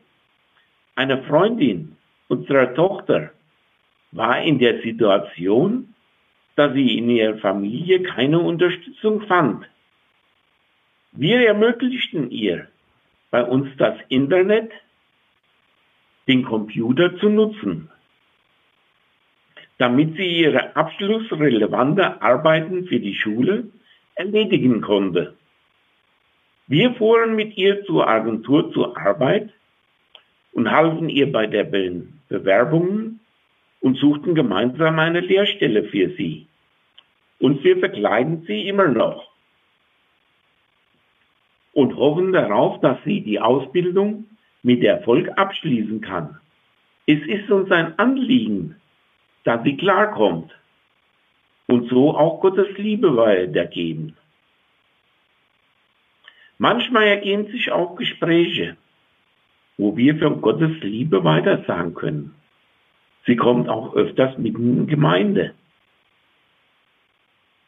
Eine 0.96 1.22
Freundin 1.22 1.96
unserer 2.26 2.74
Tochter 2.74 3.30
war 4.10 4.42
in 4.42 4.58
der 4.58 4.82
Situation, 4.82 5.94
dass 6.58 6.74
sie 6.74 6.98
in 6.98 7.08
ihrer 7.08 7.38
Familie 7.38 8.02
keine 8.02 8.40
Unterstützung 8.40 9.20
fand. 9.28 9.64
Wir 11.12 11.46
ermöglichten 11.46 12.32
ihr, 12.32 12.66
bei 13.30 13.44
uns 13.44 13.68
das 13.76 13.94
Internet, 14.08 14.72
den 16.26 16.42
Computer 16.42 17.16
zu 17.18 17.28
nutzen, 17.28 17.90
damit 19.78 20.16
sie 20.16 20.40
ihre 20.40 20.74
abschlussrelevante 20.74 22.20
Arbeiten 22.20 22.86
für 22.86 22.98
die 22.98 23.14
Schule 23.14 23.68
erledigen 24.16 24.80
konnte. 24.80 25.36
Wir 26.66 26.92
fuhren 26.94 27.36
mit 27.36 27.56
ihr 27.56 27.84
zur 27.84 28.08
Agentur 28.08 28.72
zur 28.72 28.98
Arbeit 28.98 29.50
und 30.52 30.72
halfen 30.72 31.08
ihr 31.08 31.30
bei 31.30 31.46
der 31.46 31.62
Be 31.62 32.02
Bewerbung 32.28 33.20
und 33.80 33.96
suchten 33.96 34.34
gemeinsam 34.34 34.98
eine 34.98 35.20
Lehrstelle 35.20 35.84
für 35.84 36.10
sie. 36.16 36.47
Und 37.40 37.62
wir 37.62 37.78
verkleiden 37.78 38.44
sie 38.46 38.68
immer 38.68 38.88
noch 38.88 39.28
und 41.72 41.94
hoffen 41.96 42.32
darauf, 42.32 42.80
dass 42.80 42.98
sie 43.04 43.20
die 43.20 43.40
Ausbildung 43.40 44.24
mit 44.62 44.82
Erfolg 44.82 45.30
abschließen 45.36 46.00
kann. 46.00 46.40
Es 47.06 47.20
ist 47.26 47.50
uns 47.50 47.70
ein 47.70 47.98
Anliegen, 47.98 48.76
dass 49.44 49.62
sie 49.62 49.76
klarkommt 49.76 50.50
und 51.68 51.88
so 51.88 52.16
auch 52.16 52.40
Gottes 52.40 52.76
Liebe 52.76 53.16
weitergeben. 53.16 54.16
Manchmal 56.58 57.04
ergehen 57.04 57.46
sich 57.46 57.70
auch 57.70 57.94
Gespräche, 57.94 58.76
wo 59.76 59.96
wir 59.96 60.18
von 60.18 60.40
Gottes 60.40 60.80
Liebe 60.80 61.22
weitersagen 61.22 61.94
können. 61.94 62.34
Sie 63.26 63.36
kommt 63.36 63.68
auch 63.68 63.94
öfters 63.94 64.36
mitten 64.38 64.78
in 64.78 64.86
Gemeinde. 64.88 65.54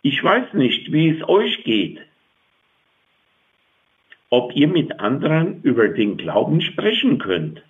Ich 0.02 0.23
weiß 0.23 0.54
nicht, 0.54 0.92
wie 0.92 1.11
es 1.11 1.28
euch 1.28 1.62
geht, 1.64 2.00
ob 4.30 4.54
ihr 4.54 4.69
mit 4.69 4.99
anderen 4.99 5.62
über 5.62 5.88
den 5.88 6.16
Glauben 6.16 6.61
sprechen 6.62 7.19
könnt. 7.19 7.62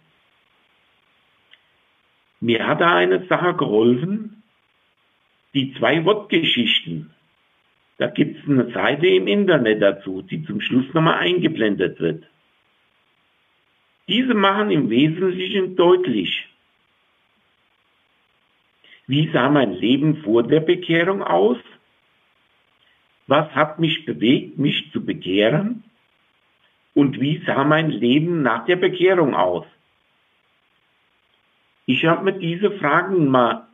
Mir 2.40 2.66
hat 2.66 2.80
da 2.80 2.94
eine 2.94 3.26
Sache 3.26 3.54
geholfen, 3.54 4.42
die 5.54 5.74
zwei 5.74 6.04
Wortgeschichten. 6.04 7.10
Da 7.98 8.06
gibt 8.06 8.38
es 8.38 8.48
eine 8.48 8.70
Seite 8.72 9.08
im 9.08 9.26
Internet 9.26 9.82
dazu, 9.82 10.22
die 10.22 10.44
zum 10.44 10.60
Schluss 10.60 10.86
nochmal 10.94 11.18
eingeblendet 11.18 12.00
wird. 12.00 12.24
Diese 14.08 14.34
machen 14.34 14.70
im 14.70 14.88
Wesentlichen 14.88 15.76
deutlich, 15.76 16.46
wie 19.06 19.30
sah 19.32 19.50
mein 19.50 19.72
Leben 19.72 20.18
vor 20.22 20.44
der 20.44 20.60
Bekehrung 20.60 21.22
aus? 21.22 21.58
Was 23.30 23.48
hat 23.54 23.78
mich 23.78 24.06
bewegt, 24.06 24.58
mich 24.58 24.90
zu 24.90 25.04
bekehren? 25.04 25.84
Und 26.94 27.20
wie 27.20 27.40
sah 27.46 27.62
mein 27.62 27.88
Leben 27.88 28.42
nach 28.42 28.64
der 28.64 28.74
Bekehrung 28.74 29.36
aus? 29.36 29.64
Ich 31.86 32.04
habe 32.06 32.24
mir 32.24 32.32
diese 32.32 32.72
Fragen 32.72 33.28
mal 33.28 33.68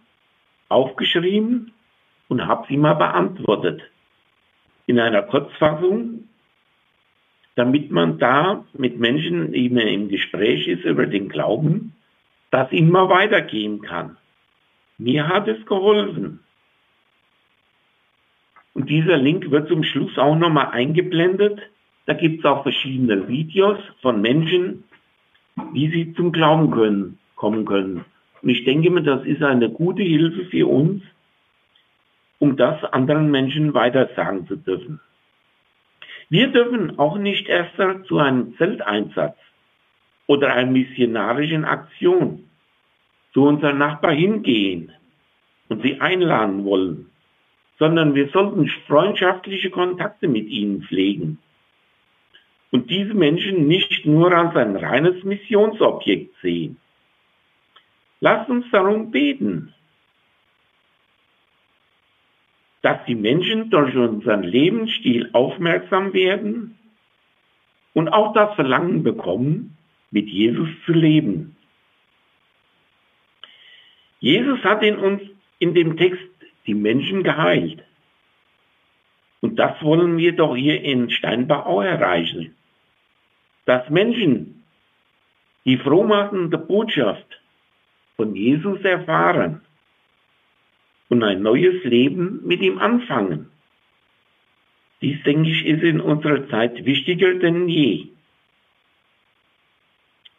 aufgeschrieben 0.68 1.72
und 2.28 2.46
habe 2.46 2.66
sie 2.68 2.76
mal 2.76 2.96
beantwortet. 2.96 3.80
In 4.84 5.00
einer 5.00 5.22
Kurzfassung, 5.22 6.28
damit 7.54 7.90
man 7.90 8.18
da 8.18 8.62
mit 8.75 8.98
Menschen, 8.98 9.52
man 9.72 9.88
im 9.88 10.10
Gespräch 10.10 10.68
ist 10.68 10.84
über 10.84 11.06
den 11.06 11.30
Glauben, 11.30 11.94
das 12.50 12.70
immer 12.72 13.08
weitergehen 13.08 13.80
kann. 13.80 14.18
Mir 14.98 15.28
hat 15.28 15.48
es 15.48 15.64
geholfen. 15.64 16.40
Und 18.76 18.90
dieser 18.90 19.16
Link 19.16 19.50
wird 19.50 19.68
zum 19.68 19.83
Schluss 19.85 20.18
auch 20.18 20.37
nochmal 20.37 20.68
eingeblendet. 20.73 21.59
Da 22.04 22.12
gibt 22.12 22.40
es 22.40 22.45
auch 22.45 22.62
verschiedene 22.62 23.26
Videos 23.26 23.78
von 24.02 24.21
Menschen, 24.21 24.85
wie 25.73 25.88
sie 25.90 26.12
zum 26.12 26.30
Glauben 26.30 26.71
können, 26.71 27.18
kommen 27.37 27.64
können. 27.64 28.04
Und 28.42 28.50
ich 28.50 28.66
denke 28.66 28.90
mir, 28.90 29.00
das 29.00 29.25
ist 29.25 29.42
eine 29.42 29.71
gute 29.71 30.02
Hilfe 30.02 30.45
für 30.50 30.66
uns, 30.66 31.02
um 32.38 32.59
das 32.59 32.85
anderen 32.85 33.30
Menschen 33.30 33.73
weitersagen 33.73 34.47
zu 34.47 34.56
dürfen. 34.56 35.00
Wir 36.28 36.49
dürfen 36.49 36.99
auch 36.99 37.16
nicht 37.16 37.49
erst 37.49 37.76
zu 38.06 38.18
einem 38.18 38.59
Zelteinsatz 38.59 39.38
oder 40.26 40.52
einer 40.52 40.71
missionarischen 40.71 41.64
Aktion 41.64 42.45
zu 43.33 43.42
unserem 43.45 43.78
Nachbar 43.78 44.12
hingehen 44.12 44.92
und 45.71 45.80
sie 45.80 45.99
einladen 45.99 46.66
wollen, 46.66 47.06
sondern 47.78 48.14
wir 48.14 48.28
sollten 48.28 48.68
freundschaftliche 48.87 49.71
Kontakte 49.71 50.28
mit 50.28 50.49
ihnen 50.49 50.83
pflegen 50.83 51.38
und 52.71 52.90
diese 52.90 53.14
Menschen 53.14 53.66
nicht 53.66 54.06
nur 54.06 54.33
als 54.33 54.54
ein 54.56 54.76
reines 54.76 55.23
Missionsobjekt 55.25 56.35
sehen. 56.42 56.78
Lasst 58.21 58.49
uns 58.49 58.64
darum 58.71 59.11
beten, 59.11 59.75
dass 62.83 63.04
die 63.06 63.14
Menschen 63.14 63.71
durch 63.71 63.95
unseren 63.97 64.43
Lebensstil 64.43 65.30
aufmerksam 65.32 66.12
werden 66.12 66.78
und 67.95 68.08
auch 68.08 68.32
das 68.32 68.54
Verlangen 68.54 69.02
bekommen, 69.02 69.76
mit 70.10 70.28
Jesus 70.28 70.69
zu 70.84 70.93
leben. 70.93 71.56
Jesus 74.21 74.62
hat 74.65 74.82
in 74.82 74.99
uns 74.99 75.23
in 75.58 75.75
dem 75.75 75.97
Text 75.97 76.23
die 76.66 76.74
Menschen 76.74 77.22
geheilt. 77.22 77.82
Und 79.40 79.56
das 79.56 79.80
wollen 79.82 80.16
wir 80.18 80.32
doch 80.32 80.56
hier 80.56 80.82
in 80.82 81.10
Steinbach 81.10 81.66
auch 81.66 81.82
erreichen. 81.82 82.54
Dass 83.64 83.88
Menschen 83.90 84.64
die 85.64 85.76
frohmachende 85.76 86.58
Botschaft 86.58 87.40
von 88.16 88.34
Jesus 88.34 88.80
erfahren 88.82 89.60
und 91.08 91.22
ein 91.22 91.42
neues 91.42 91.84
Leben 91.84 92.40
mit 92.46 92.60
ihm 92.62 92.78
anfangen. 92.78 93.50
Dies, 95.02 95.22
denke 95.24 95.50
ich, 95.50 95.66
ist 95.66 95.82
in 95.82 96.00
unserer 96.00 96.48
Zeit 96.48 96.84
wichtiger 96.84 97.34
denn 97.34 97.68
je. 97.68 98.08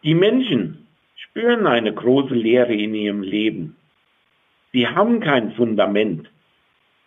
Die 0.04 0.16
Menschen 0.16 0.88
spüren 1.16 1.68
eine 1.68 1.94
große 1.94 2.34
Leere 2.34 2.74
in 2.74 2.96
ihrem 2.96 3.22
Leben. 3.22 3.76
Sie 4.72 4.88
haben 4.88 5.20
kein 5.20 5.54
Fundament, 5.54 6.30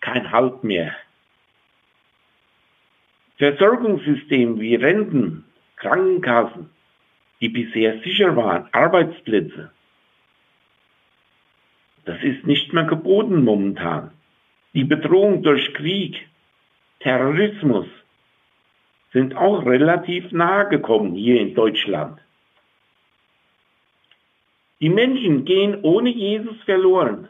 kein 0.00 0.30
Halt 0.30 0.64
mehr. 0.64 0.94
Versorgungssystem 3.38 4.60
wie 4.60 4.74
Renten, 4.74 5.44
Krankenkassen, 5.76 6.70
die 7.40 7.48
bisher 7.48 8.00
sicher 8.00 8.36
waren, 8.36 8.68
Arbeitsplätze, 8.72 9.70
das 12.04 12.22
ist 12.22 12.46
nicht 12.46 12.72
mehr 12.72 12.84
geboten 12.84 13.44
momentan. 13.44 14.10
Die 14.74 14.84
Bedrohung 14.84 15.42
durch 15.42 15.72
Krieg, 15.74 16.28
Terrorismus 17.00 17.86
sind 19.12 19.36
auch 19.36 19.64
relativ 19.64 20.30
nahe 20.32 20.68
gekommen 20.68 21.14
hier 21.14 21.40
in 21.40 21.54
Deutschland. 21.54 22.18
Die 24.80 24.88
Menschen 24.88 25.44
gehen 25.44 25.78
ohne 25.82 26.10
Jesus 26.10 26.56
verloren. 26.64 27.28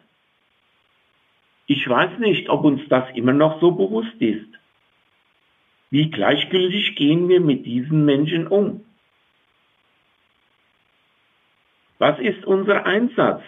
Ich 1.70 1.88
weiß 1.88 2.18
nicht, 2.18 2.48
ob 2.48 2.64
uns 2.64 2.80
das 2.88 3.04
immer 3.14 3.32
noch 3.32 3.60
so 3.60 3.70
bewusst 3.70 4.16
ist. 4.18 4.48
Wie 5.90 6.10
gleichgültig 6.10 6.96
gehen 6.96 7.28
wir 7.28 7.40
mit 7.40 7.64
diesen 7.64 8.04
Menschen 8.04 8.46
um? 8.46 8.84
Was 11.98 12.18
ist 12.18 12.44
unser 12.44 12.86
Einsatz? 12.86 13.42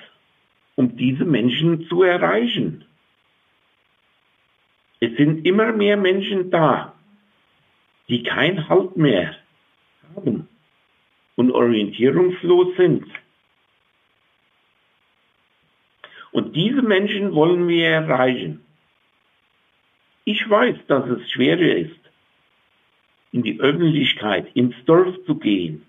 um 0.77 0.97
diese 0.97 1.25
Menschen 1.25 1.87
zu 1.89 2.03
erreichen. 2.03 2.85
Es 5.01 5.17
sind 5.17 5.45
immer 5.45 5.73
mehr 5.73 5.97
Menschen 5.97 6.51
da, 6.51 6.95
die 8.09 8.23
kein 8.23 8.69
Halt 8.69 8.97
mehr 8.97 9.35
haben 10.15 10.49
und 11.37 11.51
orientierungslos 11.51 12.77
sind. 12.77 13.07
Diese 16.55 16.83
Menschen 16.83 17.35
wollen 17.35 17.67
wir 17.67 17.89
erreichen. 17.89 18.65
Ich 20.25 20.49
weiß, 20.49 20.77
dass 20.87 21.09
es 21.09 21.31
schwerer 21.31 21.77
ist, 21.77 21.99
in 23.33 23.43
die 23.43 23.59
Öffentlichkeit, 23.59 24.55
ins 24.55 24.75
Dorf 24.85 25.17
zu 25.25 25.37
gehen 25.37 25.87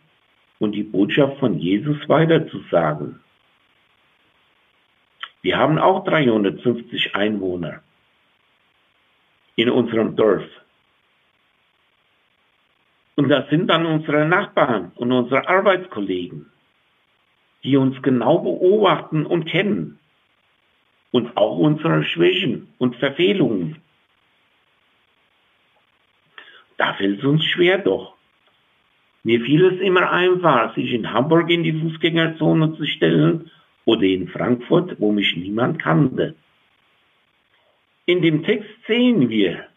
und 0.59 0.71
die 0.71 0.83
Botschaft 0.83 1.37
von 1.39 1.59
Jesus 1.59 1.97
weiterzusagen. 2.07 3.19
Wir 5.41 5.57
haben 5.57 5.77
auch 5.77 6.05
350 6.05 7.13
Einwohner 7.13 7.81
in 9.57 9.69
unserem 9.69 10.15
Dorf. 10.15 10.45
Und 13.15 13.27
das 13.27 13.49
sind 13.49 13.67
dann 13.67 13.85
unsere 13.85 14.25
Nachbarn 14.25 14.93
und 14.95 15.11
unsere 15.11 15.47
Arbeitskollegen, 15.49 16.49
die 17.65 17.75
uns 17.75 18.01
genau 18.01 18.39
beobachten 18.39 19.25
und 19.25 19.45
kennen. 19.45 19.99
Und 21.13 21.37
auch 21.37 21.57
unsere 21.57 22.03
Schwächen 22.03 22.73
und 22.77 22.97
Verfehlungen. 22.97 23.77
Da 26.77 26.95
fällt 26.95 27.19
es 27.19 27.23
uns 27.23 27.45
schwer 27.45 27.77
doch. 27.77 28.15
Mir 29.23 29.39
fiel 29.39 29.63
es 29.65 29.79
immer 29.79 30.11
einfach, 30.11 30.75
sich 30.75 30.91
in 30.91 31.13
Hamburg 31.13 31.49
in 31.49 31.63
die 31.63 31.79
Fußgängerzone 31.79 32.75
zu 32.75 32.85
stellen 32.85 33.51
oder 33.85 34.03
in 34.03 34.27
Frankfurt, 34.27 34.99
wo 34.99 35.13
mich 35.13 35.37
niemand 35.37 35.81
kannte. 35.81 36.35
In 38.05 38.21
dem 38.21 38.43
Text 38.43 38.69
sehen 38.85 39.29
wir, 39.29 39.67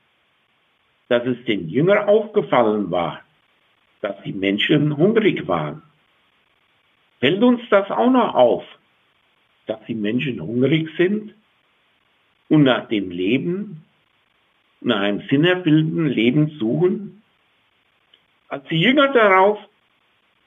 dass 1.09 1.25
es 1.27 1.45
den 1.45 1.69
Jüngern 1.69 2.09
aufgefallen 2.09 2.91
war, 2.91 3.21
dass 4.01 4.21
die 4.25 4.33
Menschen 4.33 4.97
hungrig 4.97 5.47
waren. 5.47 5.83
Fällt 7.21 7.43
uns 7.43 7.61
das 7.71 7.89
auch 7.91 8.11
noch 8.11 8.35
auf, 8.35 8.65
dass 9.67 9.79
die 9.87 9.95
Menschen 9.95 10.41
hungrig 10.41 10.89
sind 10.97 11.35
und 12.49 12.63
nach 12.63 12.89
dem 12.89 13.11
Leben, 13.11 13.85
nach 14.81 15.01
einem 15.01 15.23
sinnerfüllten 15.29 16.07
Leben 16.07 16.51
suchen? 16.59 17.23
Als 18.49 18.65
Jünger 18.71 19.13
darauf, 19.13 19.59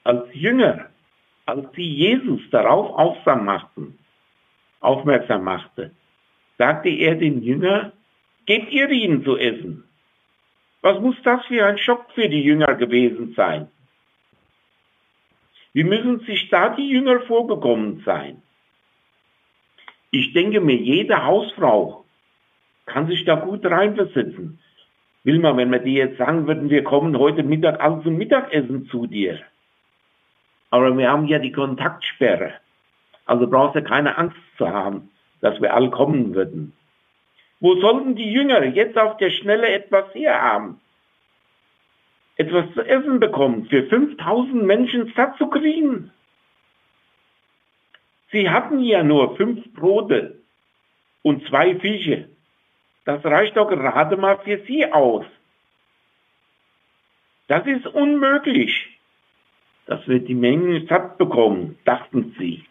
als 0.03 0.27
Jünger 0.33 0.89
als 1.49 1.65
sie 1.75 1.81
Jesus 1.81 2.41
darauf 2.51 2.91
aufmerksam 2.91 3.45
machten, 3.45 3.97
aufmerksam 4.81 5.43
machte, 5.43 5.91
sagte 6.57 6.89
er 6.89 7.15
den 7.15 7.41
Jünger, 7.41 7.91
gebt 8.45 8.71
ihr 8.71 8.89
ihnen 8.89 9.23
zu 9.23 9.35
essen. 9.35 9.83
Was 10.81 10.99
muss 10.99 11.15
das 11.23 11.43
für 11.47 11.65
ein 11.65 11.77
Schock 11.77 12.05
für 12.13 12.29
die 12.29 12.43
Jünger 12.43 12.75
gewesen 12.75 13.33
sein? 13.35 13.67
Wie 15.73 15.83
müssen 15.83 16.19
sich 16.21 16.49
da 16.49 16.69
die 16.69 16.89
Jünger 16.89 17.21
vorgekommen 17.21 18.03
sein? 18.05 18.41
Ich 20.11 20.33
denke 20.33 20.59
mir, 20.59 20.75
jede 20.75 21.23
Hausfrau 21.25 22.05
kann 22.85 23.07
sich 23.07 23.25
da 23.25 23.35
gut 23.35 23.65
reinversetzen. 23.65 24.59
Will 25.23 25.39
man, 25.39 25.57
wenn 25.57 25.71
wir 25.71 25.79
dir 25.79 26.05
jetzt 26.05 26.17
sagen 26.17 26.47
würden, 26.47 26.69
wir 26.69 26.83
kommen 26.83 27.17
heute 27.17 27.43
Mittag 27.43 27.79
an 27.81 28.01
zum 28.03 28.17
Mittagessen 28.17 28.87
zu 28.87 29.05
dir. 29.05 29.39
Aber 30.71 30.97
wir 30.97 31.11
haben 31.11 31.27
ja 31.27 31.39
die 31.39 31.51
Kontaktsperre. 31.51 32.53
Also 33.25 33.47
brauchst 33.47 33.75
du 33.75 33.83
keine 33.83 34.17
Angst 34.17 34.37
zu 34.57 34.67
haben, 34.67 35.09
dass 35.41 35.61
wir 35.61 35.73
alle 35.73 35.89
kommen 35.91 36.33
würden. 36.33 36.73
Wo 37.59 37.75
sollten 37.75 38.15
die 38.15 38.31
Jünger 38.31 38.63
jetzt 38.65 38.97
auf 38.97 39.17
der 39.17 39.29
Schnelle 39.29 39.69
etwas 39.69 40.13
herhaben? 40.15 40.79
Etwas 42.37 42.65
zu 42.73 42.81
essen 42.81 43.19
bekommen, 43.19 43.65
für 43.65 43.83
5000 43.83 44.63
Menschen 44.63 45.11
satt 45.15 45.37
zu 45.37 45.47
kriegen? 45.47 46.11
Sie 48.31 48.49
hatten 48.49 48.81
ja 48.83 49.03
nur 49.03 49.35
fünf 49.37 49.73
Brote 49.73 50.41
und 51.23 51.47
zwei 51.47 51.75
Fische. 51.79 52.29
Das 53.05 53.23
reicht 53.25 53.57
doch 53.57 53.67
gerade 53.67 54.17
mal 54.17 54.37
für 54.39 54.63
sie 54.67 54.85
aus. 54.91 55.25
Das 57.47 57.65
ist 57.65 57.87
unmöglich, 57.87 58.87
dass 59.87 60.07
wir 60.07 60.19
die 60.19 60.35
Mengen 60.35 60.85
satt 60.87 61.17
bekommen, 61.17 61.79
dachten 61.85 62.35
sie. 62.37 62.63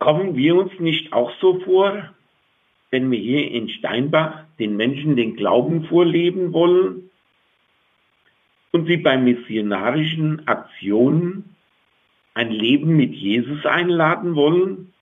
Kommen 0.00 0.34
wir 0.36 0.56
uns 0.56 0.78
nicht 0.80 1.12
auch 1.12 1.30
so 1.40 1.60
vor, 1.60 2.12
wenn 2.90 3.10
wir 3.10 3.18
hier 3.18 3.50
in 3.52 3.68
Steinbach 3.68 4.44
den 4.58 4.76
Menschen 4.76 5.14
den 5.14 5.36
Glauben 5.36 5.84
vorleben 5.84 6.52
wollen 6.52 7.10
und 8.72 8.86
sie 8.86 8.96
bei 8.96 9.16
missionarischen 9.16 10.48
Aktionen 10.48 11.53
ein 12.34 12.50
Leben 12.50 12.96
mit 12.96 13.14
Jesus 13.14 13.64
einladen 13.64 14.34
wollen? 14.34 14.92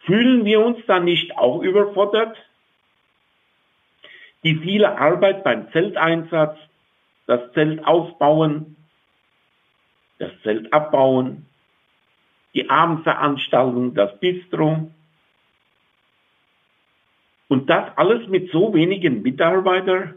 Fühlen 0.00 0.44
wir 0.44 0.60
uns 0.64 0.78
da 0.86 1.00
nicht 1.00 1.36
auch 1.36 1.62
überfordert? 1.62 2.36
Die 4.44 4.56
viele 4.56 4.98
Arbeit 4.98 5.44
beim 5.44 5.70
Zelteinsatz, 5.72 6.58
das 7.26 7.52
Zelt 7.52 7.84
aufbauen, 7.86 8.76
das 10.18 10.30
Zelt 10.42 10.72
abbauen, 10.72 11.46
die 12.54 12.68
Abendveranstaltung, 12.68 13.94
das 13.94 14.18
Bistro. 14.18 14.90
Und 17.48 17.70
das 17.70 17.96
alles 17.96 18.28
mit 18.28 18.50
so 18.50 18.74
wenigen 18.74 19.22
Mitarbeitern? 19.22 20.14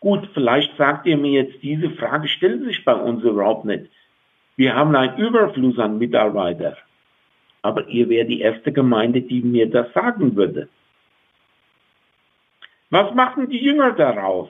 Gut, 0.00 0.28
vielleicht 0.34 0.76
sagt 0.76 1.06
ihr 1.06 1.16
mir 1.16 1.42
jetzt, 1.42 1.62
diese 1.62 1.90
Frage 1.90 2.28
stellt 2.28 2.64
sich 2.64 2.84
bei 2.84 2.94
uns 2.94 3.24
überhaupt 3.24 3.64
nicht. 3.64 3.90
Wir 4.56 4.74
haben 4.74 4.94
einen 4.96 5.18
Überfluss 5.18 5.78
an 5.78 5.98
Mitarbeitern. 5.98 6.76
Aber 7.62 7.86
ihr 7.88 8.08
wärt 8.08 8.30
die 8.30 8.40
erste 8.40 8.72
Gemeinde, 8.72 9.22
die 9.22 9.42
mir 9.42 9.68
das 9.68 9.92
sagen 9.92 10.36
würde. 10.36 10.68
Was 12.90 13.14
machten 13.14 13.48
die 13.48 13.58
Jünger 13.58 13.92
daraus? 13.92 14.48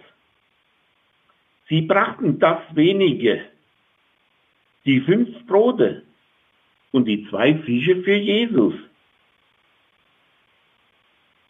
Sie 1.69 1.83
brachten 1.83 2.39
das 2.39 2.59
wenige, 2.75 3.45
die 4.85 5.01
fünf 5.01 5.47
Brote 5.47 6.03
und 6.93 7.07
die 7.07 7.27
zwei 7.29 7.57
Fische 7.57 8.03
für 8.03 8.15
Jesus. 8.15 8.75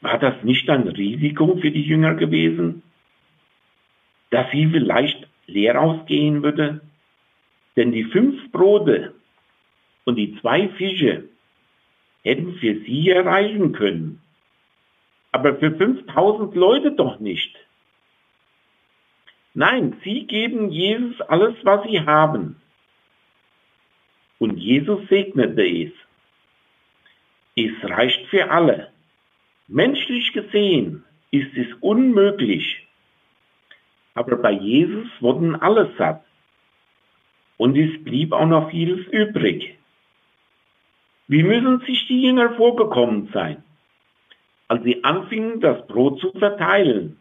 War 0.00 0.18
das 0.18 0.42
nicht 0.42 0.70
ein 0.70 0.88
Risiko 0.88 1.56
für 1.56 1.70
die 1.70 1.82
Jünger 1.82 2.14
gewesen, 2.14 2.82
dass 4.30 4.50
sie 4.52 4.68
vielleicht 4.68 5.26
leer 5.46 5.80
ausgehen 5.80 6.42
würde? 6.42 6.80
Denn 7.76 7.92
die 7.92 8.04
fünf 8.04 8.50
Brote 8.50 9.14
und 10.04 10.16
die 10.16 10.38
zwei 10.40 10.68
Fische 10.70 11.28
hätten 12.22 12.54
für 12.54 12.80
sie 12.80 13.10
erreichen 13.10 13.72
können. 13.72 14.22
Aber 15.32 15.56
für 15.56 15.72
5000 15.76 16.54
Leute 16.54 16.92
doch 16.92 17.20
nicht. 17.20 17.54
Nein, 19.54 19.96
sie 20.04 20.26
geben 20.26 20.70
Jesus 20.70 21.20
alles, 21.22 21.54
was 21.62 21.82
sie 21.88 22.00
haben. 22.00 22.60
Und 24.38 24.58
Jesus 24.58 25.08
segnete 25.08 25.66
es. 25.66 25.92
Es 27.54 27.72
reicht 27.90 28.26
für 28.26 28.50
alle. 28.50 28.92
Menschlich 29.66 30.34
gesehen 30.34 31.04
ist 31.30 31.56
es 31.56 31.68
unmöglich. 31.80 32.86
Aber 34.12 34.36
bei 34.36 34.52
Jesus 34.52 35.08
wurden 35.20 35.56
alle 35.56 35.90
satt. 35.96 36.25
Und 37.56 37.76
es 37.76 38.02
blieb 38.04 38.32
auch 38.32 38.46
noch 38.46 38.70
vieles 38.70 39.06
übrig. 39.08 39.76
Wie 41.28 41.42
müssen 41.42 41.80
sich 41.80 42.06
die 42.06 42.22
Jünger 42.22 42.54
vorgekommen 42.54 43.30
sein, 43.32 43.64
als 44.68 44.84
sie 44.84 45.02
anfingen, 45.02 45.60
das 45.60 45.86
Brot 45.86 46.20
zu 46.20 46.30
verteilen? 46.32 47.16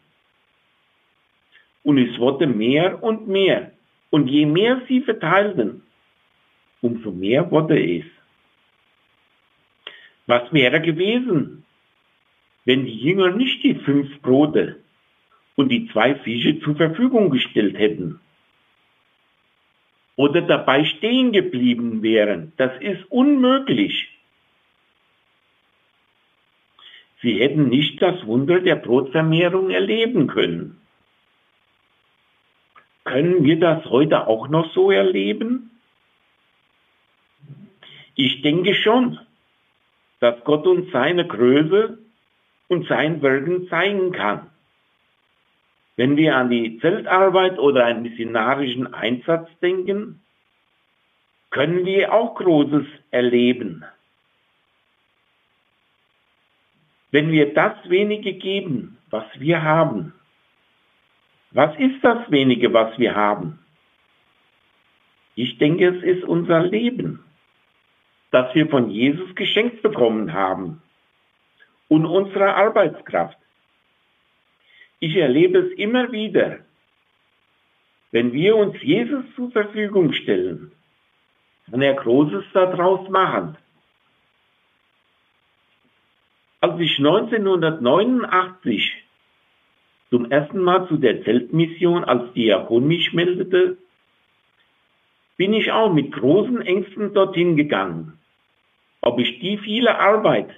Und 1.84 1.98
es 1.98 2.18
wurde 2.20 2.48
mehr 2.48 3.02
und 3.02 3.28
mehr. 3.28 3.72
Und 4.10 4.28
je 4.28 4.46
mehr 4.46 4.82
sie 4.88 5.02
verteilten, 5.02 5.82
umso 6.82 7.12
mehr 7.12 7.50
wurde 7.52 7.80
es. 7.80 8.06
Was 10.28 10.52
wäre 10.54 10.82
gewesen, 10.82 11.64
wenn 12.66 12.86
die 12.86 12.98
Jünger 12.98 13.32
nicht 13.32 13.64
die 13.64 13.76
fünf 13.76 14.22
Brote 14.22 14.80
und 15.56 15.70
die 15.70 15.88
zwei 15.90 16.16
Fische 16.16 16.60
zur 16.60 16.76
Verfügung 16.76 17.30
gestellt 17.30 17.78
hätten? 17.78 18.20
Oder 20.16 20.42
dabei 20.42 20.86
stehen 20.86 21.32
geblieben 21.32 22.02
wären. 22.02 22.54
Das 22.58 22.72
ist 22.80 23.04
unmöglich. 23.10 24.10
Sie 27.22 27.40
hätten 27.40 27.70
nicht 27.70 28.02
das 28.02 28.26
Wunder 28.26 28.60
der 28.60 28.76
Brotvermehrung 28.76 29.70
erleben 29.70 30.28
können. 30.28 30.80
Können 33.04 33.44
wir 33.44 33.60
das 33.60 33.86
heute 33.86 34.28
auch 34.28 34.48
noch 34.48 34.74
so 34.74 34.92
erleben? 34.92 35.72
Ich 38.16 38.42
denke 38.42 38.74
schon, 38.74 39.20
dass 40.20 40.44
Gott 40.44 40.66
uns 40.66 40.92
seine 40.92 41.28
Größe 41.28 41.98
und 42.68 42.88
sein 42.88 43.22
Wirken 43.22 43.68
zeigen 43.68 44.12
kann. 44.12 44.50
Wenn 45.98 46.18
wir 46.18 46.36
an 46.36 46.50
die 46.50 46.80
Zeltarbeit 46.80 47.58
oder 47.58 47.86
einen 47.86 48.04
missionarischen 48.04 48.94
Einsatz 48.94 49.50
denken, 49.62 50.22
können 51.52 51.86
wir 51.86 52.14
auch 52.14 52.36
Großes 52.36 52.86
erleben. 53.12 53.86
Wenn 57.12 57.32
wir 57.32 57.54
das 57.54 57.76
wenige 57.88 58.34
geben, 58.34 58.98
was 59.10 59.24
wir 59.40 59.64
haben, 59.64 60.14
was 61.52 61.74
ist 61.78 62.04
das 62.04 62.30
wenige, 62.30 62.74
was 62.74 63.00
wir 63.00 63.16
haben? 63.16 63.60
Ich 65.36 65.58
denke, 65.58 65.88
es 65.88 66.04
ist 66.04 66.26
unser 66.26 66.62
Leben, 66.62 67.24
das 68.32 68.54
wir 68.54 68.68
von 68.68 68.90
Jesus 68.90 69.34
geschenkt 69.36 69.82
bekommen 69.82 70.34
haben 70.34 70.82
und 71.88 72.06
unsere 72.06 72.56
Arbeitskraft. 72.56 73.38
Ich 75.06 75.16
erlebe 75.18 75.60
es 75.60 75.72
immer 75.78 76.12
wieder. 76.12 76.62
Wenn 78.10 78.34
wir 78.34 78.56
uns 78.56 78.82
Jesus 78.82 79.24
zur 79.36 79.52
Verfügung 79.52 80.14
stellen, 80.14 80.72
kann 81.70 81.84
er 81.84 81.94
Großes 81.94 82.44
daraus 82.54 83.08
machen. 83.10 83.56
Als 86.60 86.80
ich 86.80 86.98
1989 86.98 89.04
zum 90.10 90.32
ersten 90.32 90.64
Mal 90.64 90.88
zu 90.88 90.98
der 90.98 91.24
Zeltmission 91.24 92.04
als 92.04 92.34
Diakon 92.34 92.88
mich 92.88 93.14
meldete, 93.14 93.78
bin 95.38 95.54
ich 95.54 95.72
auch 95.72 95.94
mit 95.94 96.14
großen 96.14 96.64
Ängsten 96.64 97.14
dorthin 97.14 97.56
gegangen, 97.56 98.18
ob 99.02 99.20
ich 99.20 99.40
die 99.40 99.60
viele 99.60 100.00
Arbeit 100.00 100.50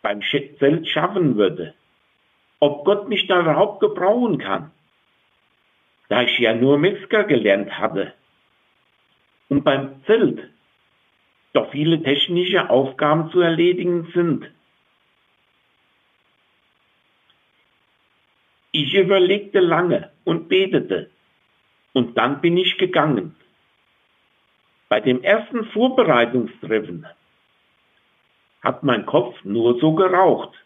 beim 0.00 0.20
Zelt 0.22 0.86
schaffen 0.86 1.36
würde 1.36 1.74
ob 2.64 2.86
Gott 2.86 3.10
mich 3.10 3.26
da 3.26 3.40
überhaupt 3.40 3.80
gebrauchen 3.80 4.38
kann, 4.38 4.70
da 6.08 6.22
ich 6.22 6.38
ja 6.38 6.54
nur 6.54 6.78
Metzger 6.78 7.24
gelernt 7.24 7.78
hatte 7.78 8.14
und 9.50 9.64
beim 9.64 10.02
Zelt 10.06 10.48
doch 11.52 11.70
viele 11.70 12.02
technische 12.02 12.70
Aufgaben 12.70 13.30
zu 13.32 13.40
erledigen 13.40 14.10
sind. 14.14 14.50
Ich 18.72 18.94
überlegte 18.94 19.60
lange 19.60 20.10
und 20.24 20.48
betete, 20.48 21.10
Und 21.92 22.16
dann 22.16 22.40
bin 22.40 22.56
ich 22.56 22.78
gegangen. 22.78 23.36
Bei 24.88 25.00
dem 25.00 25.22
ersten 25.22 25.66
Vorbereitungstreffen 25.66 27.06
hat 28.62 28.82
mein 28.82 29.04
Kopf 29.04 29.36
nur 29.44 29.78
so 29.78 29.94
geraucht. 29.94 30.63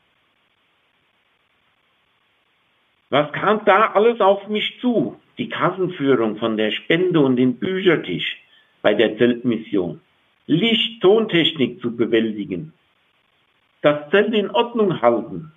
Was 3.10 3.32
kam 3.32 3.64
da 3.64 3.92
alles 3.92 4.20
auf 4.20 4.48
mich 4.48 4.78
zu? 4.80 5.18
Die 5.38 5.48
Kassenführung 5.48 6.36
von 6.36 6.56
der 6.56 6.72
Spende 6.72 7.20
und 7.20 7.36
den 7.36 7.58
Büchertisch 7.58 8.38
bei 8.82 8.92
der 8.92 9.16
Zeltmission. 9.16 10.00
Licht, 10.46 11.00
Tontechnik 11.00 11.80
zu 11.80 11.96
bewältigen. 11.96 12.72
Das 13.80 14.10
Zelt 14.10 14.34
in 14.34 14.50
Ordnung 14.50 15.00
halten. 15.00 15.52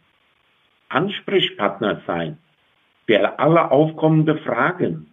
Ansprechpartner 0.89 2.01
sein. 2.07 2.37
Für 3.05 3.39
alle 3.39 3.71
aufkommende 3.71 4.37
Fragen. 4.37 5.07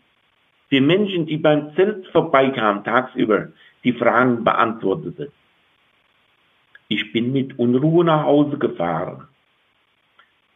Die 0.71 0.81
Menschen, 0.81 1.27
die 1.27 1.39
beim 1.39 1.75
Zelt 1.75 2.07
vorbeikamen 2.09 2.85
tagsüber, 2.85 3.49
die 3.83 3.93
Fragen 3.93 4.45
beantwortete. 4.45 5.33
Ich 6.89 7.13
bin 7.13 7.33
mit 7.33 7.59
Unruhe 7.59 8.05
nach 8.05 8.25
Hause 8.25 8.59
gefahren 8.59 9.28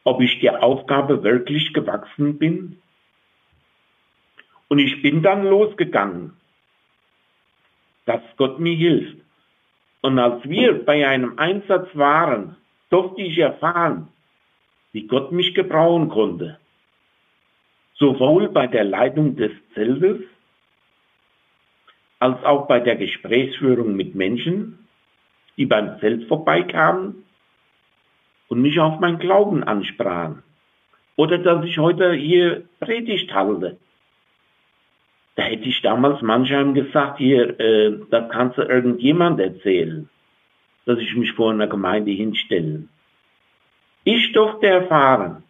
ob 0.05 0.21
ich 0.21 0.41
der 0.41 0.63
Aufgabe 0.63 1.23
wirklich 1.23 1.73
gewachsen 1.73 2.39
bin. 2.39 2.79
Und 4.69 4.79
ich 4.79 5.03
bin 5.03 5.23
dann 5.23 5.45
losgegangen, 5.45 6.33
dass 8.07 8.23
Gott 8.37 8.59
mir 8.59 8.75
hilft. 8.75 9.19
Und 10.01 10.19
als 10.19 10.43
wir 10.49 10.85
bei 10.85 11.07
einem 11.07 11.39
Einsatz 11.39 11.89
waren, 11.95 12.57
durfte 12.91 13.23
ich 13.23 13.39
erfahren, 13.39 14.09
wie 14.93 15.07
Gott 15.07 15.33
mich 15.33 15.55
gebrauchen 15.55 16.09
konnte. 16.09 16.59
Sowohl 17.95 18.49
bei 18.49 18.67
der 18.67 18.85
Leitung 18.85 19.37
des 19.37 19.53
Zeltes 19.75 20.23
als 22.19 22.43
auch 22.45 22.67
bei 22.67 22.81
der 22.81 22.97
Gesprächsführung 22.97 23.95
mit 23.97 24.15
Menschen, 24.15 24.87
die 25.57 25.67
beim 25.67 25.99
Zelt 26.01 26.29
vorbeikamen 26.29 27.25
und 28.53 28.61
mich 28.61 28.79
auf 28.79 29.01
mein 29.01 29.19
Glauben 29.19 29.65
ansprachen. 29.65 30.43
Oder 31.17 31.39
dass 31.39 31.65
ich 31.65 31.79
heute 31.79 32.13
hier 32.13 32.65
Predigt 32.81 33.33
halte. 33.33 33.79
Da 35.37 35.45
hätte 35.45 35.65
ich 35.71 35.81
damals 35.81 36.21
manchem 36.21 36.75
gesagt, 36.75 37.17
hier, 37.17 37.59
äh, 37.59 37.99
das 38.11 38.29
kannst 38.31 38.59
du 38.59 38.63
irgendjemand 38.63 39.41
erzählen, 39.41 40.11
dass 40.85 40.99
ich 40.99 41.17
mich 41.17 41.33
vor 41.33 41.51
einer 41.51 41.67
Gemeinde 41.67 42.11
hinstelle. 42.11 42.85
Ich 44.05 44.33
durfte 44.33 44.67
erfahren, 44.67 45.45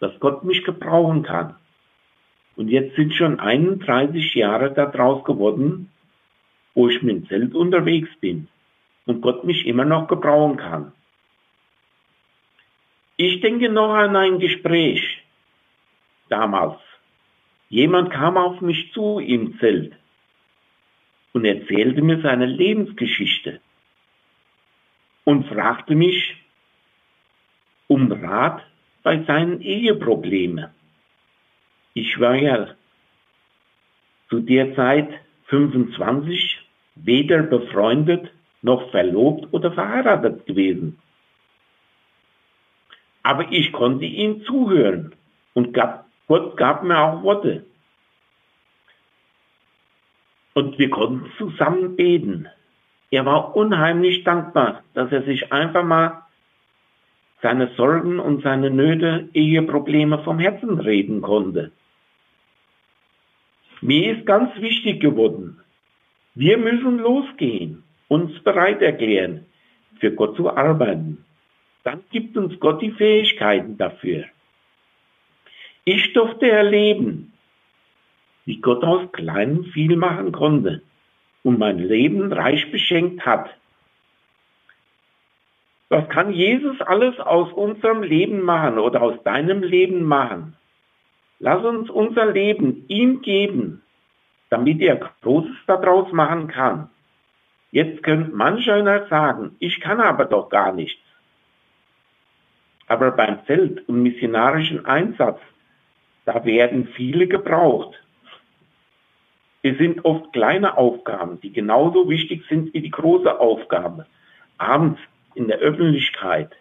dass 0.00 0.20
Gott 0.20 0.44
mich 0.44 0.64
gebrauchen 0.64 1.22
kann. 1.22 1.54
Und 2.56 2.68
jetzt 2.68 2.94
sind 2.94 3.14
schon 3.14 3.40
31 3.40 4.34
Jahre 4.34 4.70
daraus 4.70 5.24
geworden, 5.24 5.88
wo 6.74 6.90
ich 6.90 7.02
mit 7.02 7.16
dem 7.16 7.26
Zelt 7.26 7.54
unterwegs 7.54 8.10
bin 8.20 8.48
und 9.06 9.22
Gott 9.22 9.44
mich 9.44 9.66
immer 9.66 9.86
noch 9.86 10.08
gebrauchen 10.08 10.58
kann. 10.58 10.92
Ich 13.16 13.40
denke 13.40 13.68
noch 13.68 13.94
an 13.94 14.16
ein 14.16 14.38
Gespräch 14.40 15.22
damals. 16.28 16.80
Jemand 17.68 18.10
kam 18.10 18.36
auf 18.36 18.60
mich 18.60 18.92
zu 18.92 19.20
im 19.20 19.58
Zelt 19.58 19.92
und 21.32 21.44
erzählte 21.44 22.02
mir 22.02 22.20
seine 22.22 22.46
Lebensgeschichte 22.46 23.60
und 25.24 25.46
fragte 25.46 25.94
mich 25.94 26.36
um 27.86 28.10
Rat 28.10 28.62
bei 29.02 29.22
seinen 29.24 29.60
Eheproblemen. 29.60 30.70
Ich 31.94 32.18
war 32.18 32.34
ja 32.34 32.74
zu 34.28 34.40
der 34.40 34.74
Zeit 34.74 35.08
25, 35.46 36.60
weder 36.96 37.42
befreundet 37.42 38.30
noch 38.62 38.90
verlobt 38.90 39.52
oder 39.52 39.70
verheiratet 39.72 40.46
gewesen. 40.46 40.98
Aber 43.24 43.50
ich 43.50 43.72
konnte 43.72 44.04
ihm 44.04 44.44
zuhören 44.44 45.14
und 45.54 45.72
gab, 45.72 46.06
Gott 46.28 46.56
gab 46.56 46.84
mir 46.84 46.98
auch 47.00 47.22
Worte. 47.22 47.64
Und 50.52 50.78
wir 50.78 50.90
konnten 50.90 51.32
zusammen 51.38 51.96
beten. 51.96 52.46
Er 53.10 53.24
war 53.24 53.56
unheimlich 53.56 54.24
dankbar, 54.24 54.84
dass 54.92 55.10
er 55.10 55.22
sich 55.22 55.52
einfach 55.52 55.84
mal 55.84 56.22
seine 57.40 57.68
Sorgen 57.76 58.20
und 58.20 58.42
seine 58.42 58.70
Nöte, 58.70 59.28
Eheprobleme 59.32 60.18
vom 60.22 60.38
Herzen 60.38 60.78
reden 60.78 61.22
konnte. 61.22 61.72
Mir 63.80 64.16
ist 64.16 64.26
ganz 64.26 64.54
wichtig 64.60 65.00
geworden, 65.00 65.60
wir 66.34 66.58
müssen 66.58 66.98
losgehen, 66.98 67.84
uns 68.08 68.38
bereit 68.40 68.82
erklären, 68.82 69.46
für 69.98 70.12
Gott 70.12 70.36
zu 70.36 70.50
arbeiten 70.50 71.24
dann 71.84 72.02
gibt 72.10 72.36
uns 72.36 72.58
Gott 72.58 72.82
die 72.82 72.90
Fähigkeiten 72.90 73.76
dafür. 73.78 74.24
Ich 75.84 76.14
durfte 76.14 76.50
erleben, 76.50 77.32
wie 78.46 78.60
Gott 78.60 78.82
aus 78.82 79.12
Kleinem 79.12 79.64
viel 79.66 79.96
machen 79.96 80.32
konnte 80.32 80.82
und 81.42 81.58
mein 81.58 81.78
Leben 81.78 82.32
reich 82.32 82.70
beschenkt 82.72 83.24
hat. 83.24 83.50
Was 85.90 86.08
kann 86.08 86.32
Jesus 86.32 86.80
alles 86.80 87.20
aus 87.20 87.52
unserem 87.52 88.02
Leben 88.02 88.42
machen 88.42 88.78
oder 88.78 89.02
aus 89.02 89.22
deinem 89.22 89.62
Leben 89.62 90.04
machen? 90.04 90.56
Lass 91.38 91.62
uns 91.62 91.90
unser 91.90 92.32
Leben 92.32 92.86
ihm 92.88 93.20
geben, 93.20 93.82
damit 94.48 94.80
er 94.80 94.96
Großes 95.20 95.56
daraus 95.66 96.10
machen 96.12 96.48
kann. 96.48 96.88
Jetzt 97.70 98.02
könnte 98.02 98.34
manch 98.34 98.70
einer 98.70 99.06
sagen, 99.08 99.56
ich 99.58 99.80
kann 99.80 100.00
aber 100.00 100.24
doch 100.24 100.48
gar 100.48 100.72
nichts. 100.72 101.03
Aber 102.94 103.10
beim 103.10 103.40
Feld- 103.40 103.88
und 103.88 104.04
missionarischen 104.04 104.86
Einsatz, 104.86 105.40
da 106.26 106.44
werden 106.44 106.86
viele 106.94 107.26
gebraucht. 107.26 108.00
Es 109.64 109.76
sind 109.78 110.04
oft 110.04 110.32
kleine 110.32 110.78
Aufgaben, 110.78 111.40
die 111.40 111.52
genauso 111.52 112.08
wichtig 112.08 112.44
sind 112.48 112.72
wie 112.72 112.82
die 112.82 112.92
große 112.92 113.40
Aufgabe. 113.40 114.06
Abends 114.58 115.00
in 115.34 115.48
der 115.48 115.58
Öffentlichkeit 115.58 116.52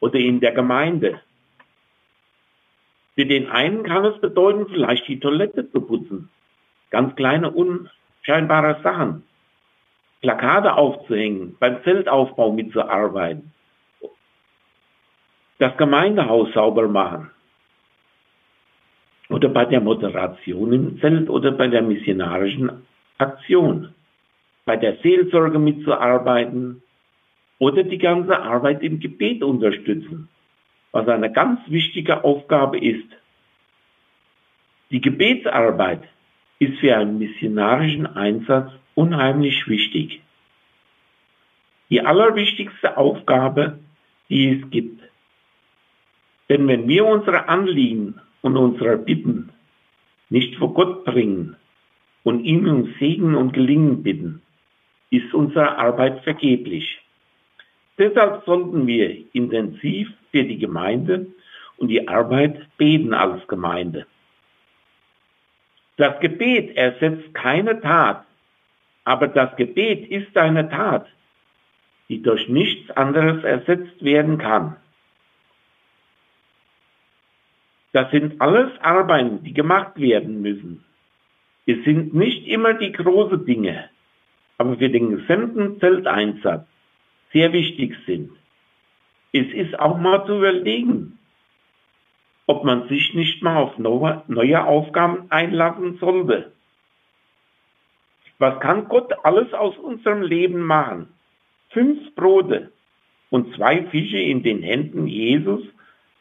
oder 0.00 0.18
in 0.18 0.40
der 0.40 0.50
Gemeinde. 0.50 1.20
Für 3.14 3.24
den 3.24 3.48
einen 3.48 3.84
kann 3.84 4.06
es 4.06 4.20
bedeuten, 4.20 4.66
vielleicht 4.68 5.06
die 5.06 5.20
Toilette 5.20 5.70
zu 5.70 5.82
putzen. 5.82 6.30
Ganz 6.90 7.14
kleine, 7.14 7.52
unscheinbare 7.52 8.80
Sachen. 8.82 9.22
Plakate 10.20 10.74
aufzuhängen, 10.74 11.56
beim 11.60 11.80
Zeltaufbau 11.84 12.50
mitzuarbeiten 12.50 13.52
das 15.58 15.76
Gemeindehaus 15.76 16.52
sauber 16.54 16.88
machen. 16.88 17.30
Oder 19.28 19.48
bei 19.48 19.66
der 19.66 19.80
Moderation 19.80 20.72
im 20.72 21.00
Zelt 21.00 21.28
oder 21.28 21.52
bei 21.52 21.68
der 21.68 21.82
missionarischen 21.82 22.70
Aktion. 23.18 23.94
Bei 24.64 24.76
der 24.76 24.96
Seelsorge 25.02 25.58
mitzuarbeiten 25.58 26.82
oder 27.58 27.82
die 27.82 27.98
ganze 27.98 28.38
Arbeit 28.38 28.82
im 28.82 29.00
Gebet 29.00 29.42
unterstützen, 29.42 30.28
was 30.92 31.08
eine 31.08 31.32
ganz 31.32 31.60
wichtige 31.66 32.24
Aufgabe 32.24 32.78
ist. 32.78 33.08
Die 34.90 35.00
Gebetsarbeit 35.00 36.02
ist 36.58 36.78
für 36.78 36.96
einen 36.96 37.18
missionarischen 37.18 38.06
Einsatz 38.06 38.70
unheimlich 38.94 39.68
wichtig. 39.68 40.22
Die 41.90 42.00
allerwichtigste 42.00 42.96
Aufgabe, 42.96 43.78
die 44.28 44.60
es 44.60 44.70
gibt. 44.70 45.02
Denn 46.48 46.66
wenn 46.66 46.88
wir 46.88 47.04
unsere 47.04 47.48
Anliegen 47.48 48.20
und 48.42 48.56
unsere 48.56 48.96
Bitten 48.96 49.50
nicht 50.30 50.56
vor 50.56 50.74
Gott 50.74 51.04
bringen 51.04 51.56
und 52.24 52.44
ihm 52.44 52.68
um 52.68 52.94
Segen 52.98 53.34
und 53.34 53.52
Gelingen 53.52 54.02
bitten, 54.02 54.42
ist 55.10 55.32
unsere 55.34 55.76
Arbeit 55.78 56.22
vergeblich. 56.24 57.00
Deshalb 57.98 58.44
sollten 58.44 58.86
wir 58.86 59.24
intensiv 59.32 60.08
für 60.30 60.44
die 60.44 60.58
Gemeinde 60.58 61.26
und 61.78 61.88
die 61.88 62.06
Arbeit 62.06 62.60
beten 62.76 63.14
als 63.14 63.46
Gemeinde. 63.48 64.06
Das 65.96 66.20
Gebet 66.20 66.76
ersetzt 66.76 67.34
keine 67.34 67.80
Tat, 67.80 68.24
aber 69.04 69.26
das 69.26 69.56
Gebet 69.56 70.08
ist 70.08 70.36
eine 70.36 70.68
Tat, 70.68 71.06
die 72.08 72.22
durch 72.22 72.48
nichts 72.48 72.90
anderes 72.92 73.42
ersetzt 73.42 74.04
werden 74.04 74.38
kann. 74.38 74.76
Das 77.98 78.12
sind 78.12 78.40
alles 78.40 78.70
Arbeiten, 78.80 79.42
die 79.42 79.52
gemacht 79.52 80.00
werden 80.00 80.40
müssen. 80.40 80.84
Es 81.66 81.82
sind 81.84 82.14
nicht 82.14 82.46
immer 82.46 82.74
die 82.74 82.92
großen 82.92 83.44
Dinge, 83.44 83.90
aber 84.56 84.76
für 84.76 84.88
den 84.88 85.16
gesamten 85.16 85.80
Zelteinsatz 85.80 86.64
sehr 87.32 87.52
wichtig 87.52 87.96
sind. 88.06 88.30
Es 89.32 89.48
ist 89.52 89.76
auch 89.80 89.98
mal 89.98 90.24
zu 90.26 90.36
überlegen, 90.36 91.18
ob 92.46 92.62
man 92.62 92.88
sich 92.88 93.14
nicht 93.14 93.42
mal 93.42 93.56
auf 93.56 93.76
neue 93.78 94.64
Aufgaben 94.64 95.26
einlassen 95.30 95.98
sollte. 95.98 96.52
Was 98.38 98.60
kann 98.60 98.86
Gott 98.86 99.12
alles 99.24 99.52
aus 99.52 99.76
unserem 99.76 100.22
Leben 100.22 100.60
machen? 100.60 101.08
Fünf 101.70 102.14
Brote 102.14 102.70
und 103.30 103.56
zwei 103.56 103.82
Fische 103.86 104.18
in 104.18 104.44
den 104.44 104.62
Händen 104.62 105.08
Jesus 105.08 105.64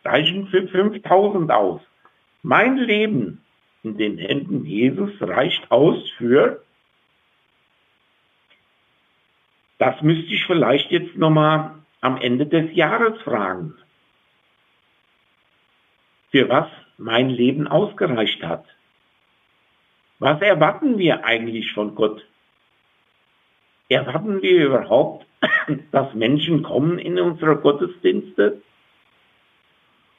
reichen 0.08 0.48
für 0.48 0.68
5000 0.68 1.52
aus. 1.52 1.82
Mein 2.44 2.78
Leben 2.78 3.44
in 3.84 3.98
den 3.98 4.18
Händen 4.18 4.66
Jesus 4.66 5.12
reicht 5.22 5.70
aus 5.72 5.98
für, 6.18 6.64
das 9.78 10.02
müsste 10.02 10.34
ich 10.34 10.46
vielleicht 10.46 10.92
jetzt 10.92 11.16
nochmal 11.16 11.76
am 12.02 12.18
Ende 12.18 12.46
des 12.46 12.76
Jahres 12.76 13.22
fragen, 13.22 13.76
für 16.32 16.50
was 16.50 16.68
mein 16.98 17.30
Leben 17.30 17.68
ausgereicht 17.68 18.44
hat. 18.44 18.66
Was 20.20 20.42
erwarten 20.42 20.98
wir 20.98 21.26
eigentlich 21.26 21.72
von 21.74 21.94
Gott? 21.94 22.26
Erwarten 23.88 24.42
wir 24.42 24.66
überhaupt, 24.66 25.26
dass 25.92 26.14
Menschen 26.14 26.64
kommen 26.64 26.98
in 26.98 27.20
unsere 27.20 27.58
Gottesdienste, 27.58 28.62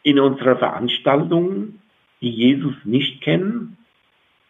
in 0.08 0.18
unsere 0.18 0.56
Veranstaltungen, 0.56 1.82
die 2.22 2.30
Jesus 2.30 2.74
nicht 2.84 3.20
kennen 3.20 3.76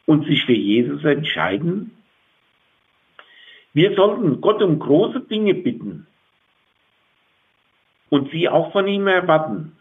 und 0.06 0.24
sich 0.26 0.44
für 0.44 0.52
Jesus 0.52 1.04
entscheiden? 1.04 1.96
Wir 3.74 3.94
sollten 3.94 4.40
Gott 4.40 4.62
um 4.62 4.78
große 4.78 5.20
Dinge 5.20 5.54
bitten 5.54 6.06
und 8.08 8.30
sie 8.30 8.48
auch 8.48 8.72
von 8.72 8.86
ihm 8.86 9.06
erwarten. 9.08 9.76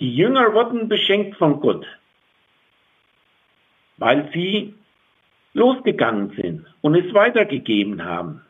Die 0.00 0.16
Jünger 0.16 0.54
wurden 0.54 0.88
beschenkt 0.88 1.36
von 1.36 1.60
Gott, 1.60 1.86
weil 3.98 4.30
sie 4.32 4.74
losgegangen 5.52 6.30
sind 6.40 6.66
und 6.80 6.94
es 6.94 7.12
weitergegeben 7.12 8.02
haben. 8.02 8.40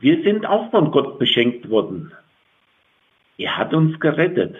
Wir 0.00 0.22
sind 0.24 0.44
auch 0.44 0.70
von 0.72 0.90
Gott 0.90 1.20
beschenkt 1.20 1.70
worden. 1.70 2.12
Er 3.42 3.58
hat 3.58 3.74
uns 3.74 3.98
gerettet. 3.98 4.54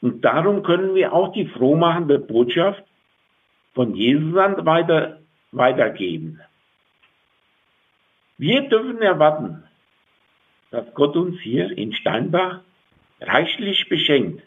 Und 0.00 0.24
darum 0.24 0.62
können 0.62 0.94
wir 0.94 1.12
auch 1.12 1.32
die 1.32 1.46
frohmachende 1.46 2.18
Botschaft 2.18 2.82
von 3.74 3.94
Jesus 3.94 4.36
an 4.38 4.64
weiter, 4.64 5.20
weitergeben. 5.52 6.40
Wir 8.38 8.62
dürfen 8.62 9.02
erwarten, 9.02 9.64
dass 10.70 10.94
Gott 10.94 11.14
uns 11.14 11.38
hier 11.40 11.76
in 11.76 11.92
Steinbach 11.92 12.60
reichlich 13.20 13.88
beschenkt 13.90 14.42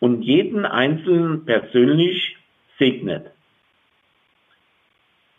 und 0.00 0.22
jeden 0.22 0.66
Einzelnen 0.66 1.44
persönlich 1.44 2.36
segnet. 2.78 3.30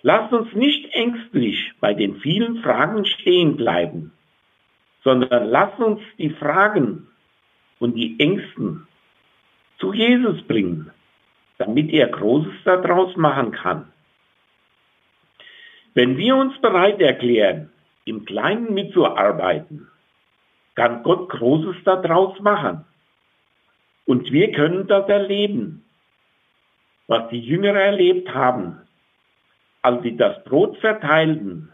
Lasst 0.01 0.31
uns 0.31 0.53
nicht 0.53 0.93
ängstlich 0.93 1.73
bei 1.81 1.93
den 1.93 2.21
vielen 2.21 2.62
Fragen 2.62 3.03
stehen 3.05 3.58
bleiben, 3.58 4.13
sondern 5.05 5.49
lasst 5.49 5.79
uns 5.79 6.01
die 6.17 6.31
Fragen 6.31 7.07
und 7.79 7.95
die 7.95 8.19
Ängsten 8.19 8.87
zu 9.77 9.93
Jesus 9.93 10.41
bringen, 10.47 10.91
damit 11.59 11.93
er 11.93 12.07
Großes 12.07 12.55
daraus 12.65 13.15
machen 13.15 13.51
kann. 13.51 13.93
Wenn 15.93 16.17
wir 16.17 16.35
uns 16.35 16.59
bereit 16.59 16.99
erklären, 16.99 17.71
im 18.05 18.25
Kleinen 18.25 18.73
mitzuarbeiten, 18.73 19.87
kann 20.73 21.03
Gott 21.03 21.29
Großes 21.29 21.77
daraus 21.85 22.39
machen. 22.39 22.83
Und 24.05 24.31
wir 24.31 24.51
können 24.51 24.87
das 24.87 25.07
erleben, 25.07 25.85
was 27.07 27.29
die 27.29 27.39
Jünger 27.39 27.73
erlebt 27.73 28.33
haben, 28.33 28.81
als 29.83 30.01
sie 30.01 30.17
das 30.17 30.43
Brot 30.43 30.77
verteilten, 30.79 31.71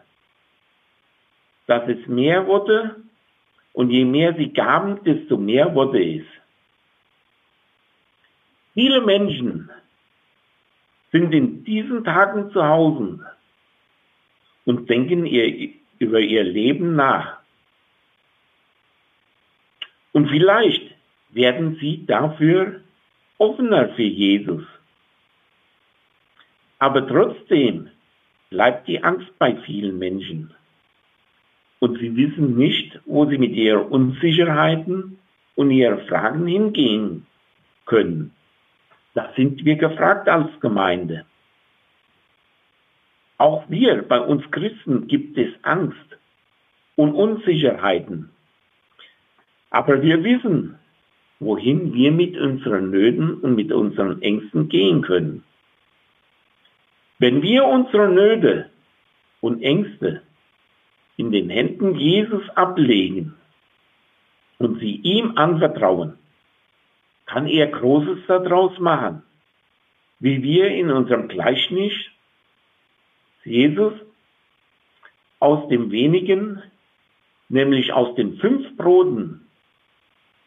dass 1.68 1.88
es 1.88 2.06
mehr 2.08 2.46
wurde 2.46 2.98
und 3.74 3.90
je 3.90 4.06
mehr 4.06 4.36
sie 4.36 4.52
gaben, 4.52 5.04
desto 5.04 5.38
mehr 5.38 5.74
wurde 5.74 6.04
es. 6.04 6.26
Viele 8.74 9.02
Menschen 9.02 9.70
sind 11.12 11.34
in 11.34 11.64
diesen 11.64 12.04
Tagen 12.04 12.52
zu 12.52 12.66
Hause 12.66 13.20
und 14.66 14.90
denken 14.90 15.26
ihr, 15.26 15.74
über 16.00 16.20
ihr 16.20 16.44
Leben 16.44 16.96
nach. 16.96 17.40
Und 20.14 20.30
vielleicht 20.30 20.96
werden 21.30 21.78
sie 21.80 22.06
dafür 22.06 22.82
offener 23.38 23.90
für 23.90 24.04
Jesus. 24.04 24.64
Aber 26.80 27.08
trotzdem 27.08 27.90
bleibt 28.50 28.88
die 28.88 29.04
Angst 29.04 29.38
bei 29.38 29.56
vielen 29.58 30.00
Menschen. 30.00 30.54
Und 31.82 31.98
sie 31.98 32.16
wissen 32.16 32.58
nicht, 32.58 33.00
wo 33.06 33.26
sie 33.26 33.40
mit 33.40 33.54
ihren 33.54 33.88
Unsicherheiten 33.88 35.18
und 35.56 35.72
ihren 35.72 36.06
Fragen 36.06 36.46
hingehen 36.46 37.26
können. 37.88 38.32
Da 39.16 39.34
sind 39.36 39.66
wir 39.66 39.78
gefragt 39.78 40.30
als 40.30 40.48
Gemeinde. 40.60 41.26
Auch 43.40 43.68
wir, 43.68 44.04
bei 44.04 44.20
uns 44.20 44.44
Christen, 44.52 45.08
gibt 45.08 45.36
es 45.40 45.50
Angst 45.64 45.98
und 46.98 47.16
Unsicherheiten. 47.16 48.30
Aber 49.72 50.04
wir 50.04 50.24
wissen, 50.24 50.78
wohin 51.40 51.96
wir 51.96 52.12
mit 52.12 52.38
unseren 52.38 52.92
Nöten 52.92 53.40
und 53.40 53.56
mit 53.56 53.72
unseren 53.72 54.22
Ängsten 54.22 54.70
gehen 54.70 55.02
können. 55.02 55.44
Wenn 57.18 57.42
wir 57.42 57.66
unsere 57.66 58.08
Nöte 58.08 58.70
und 59.42 59.64
Ängste 59.64 60.22
in 61.22 61.32
den 61.32 61.52
Händen 61.52 62.00
Jesus 62.00 62.50
ablegen 62.56 63.36
und 64.58 64.80
sie 64.80 64.96
ihm 64.96 65.34
anvertrauen, 65.38 66.18
kann 67.28 67.46
er 67.46 67.68
Großes 67.68 68.26
daraus 68.28 68.80
machen, 68.80 69.22
wie 70.20 70.42
wir 70.42 70.70
in 70.70 70.90
unserem 70.90 71.28
Gleichnis 71.28 71.94
Jesus 73.44 73.94
aus 75.40 75.70
dem 75.70 75.92
wenigen, 75.92 76.64
nämlich 77.50 77.94
aus 77.94 78.16
den 78.16 78.38
fünf 78.38 78.76
Broten 78.76 79.46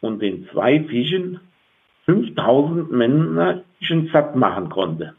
und 0.01 0.21
den 0.21 0.49
zwei 0.49 0.83
Fischen, 0.83 1.39
5000 2.05 2.91
Menschen 2.91 4.09
satt 4.11 4.35
machen 4.35 4.67
konnte. 4.69 5.15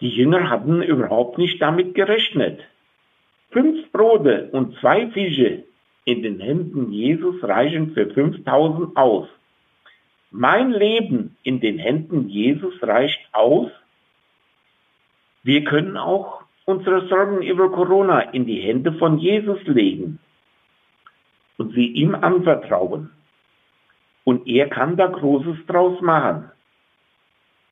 Die 0.00 0.10
Jünger 0.10 0.50
hatten 0.50 0.82
überhaupt 0.82 1.38
nicht 1.38 1.62
damit 1.62 1.94
gerechnet. 1.94 2.60
Fünf 3.50 3.90
Brote 3.92 4.50
und 4.52 4.76
zwei 4.78 5.08
Fische 5.08 5.64
in 6.04 6.22
den 6.22 6.40
Händen 6.40 6.92
Jesus 6.92 7.42
reichen 7.42 7.92
für 7.92 8.06
5000 8.06 8.96
aus. 8.96 9.28
Mein 10.30 10.72
Leben 10.72 11.36
in 11.42 11.60
den 11.60 11.78
Händen 11.78 12.28
Jesus 12.28 12.74
reicht 12.82 13.20
aus, 13.32 13.70
wir 15.42 15.64
können 15.64 15.96
auch 15.96 16.42
unsere 16.66 17.08
Sorgen 17.08 17.40
über 17.42 17.70
Corona 17.70 18.20
in 18.20 18.44
die 18.44 18.60
Hände 18.60 18.92
von 18.92 19.18
Jesus 19.18 19.62
legen 19.64 20.18
und 21.56 21.74
sie 21.74 21.86
ihm 21.86 22.14
anvertrauen. 22.14 23.10
Und 24.24 24.46
er 24.46 24.68
kann 24.68 24.98
da 24.98 25.06
Großes 25.06 25.64
draus 25.66 26.02
machen. 26.02 26.50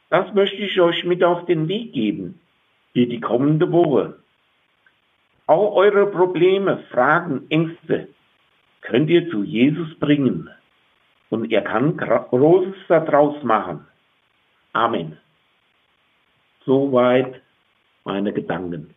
Das 0.08 0.32
möchte 0.32 0.56
ich 0.56 0.80
euch 0.80 1.04
mit 1.04 1.22
auf 1.22 1.44
den 1.44 1.68
Weg 1.68 1.92
geben 1.92 2.40
für 2.94 3.06
die 3.06 3.20
kommende 3.20 3.70
Woche. 3.70 4.16
All 5.46 5.68
eure 5.74 6.06
Probleme, 6.10 6.84
Fragen, 6.90 7.46
Ängste 7.50 8.08
könnt 8.82 9.10
ihr 9.10 9.30
zu 9.30 9.44
Jesus 9.44 9.96
bringen 9.98 10.50
und 11.30 11.52
er 11.52 11.62
kann 11.62 11.96
Großes 11.96 12.74
daraus 12.88 13.42
machen. 13.42 13.86
Amen. 14.72 15.18
Soweit 16.64 17.40
meine 18.04 18.32
Gedanken. 18.32 18.94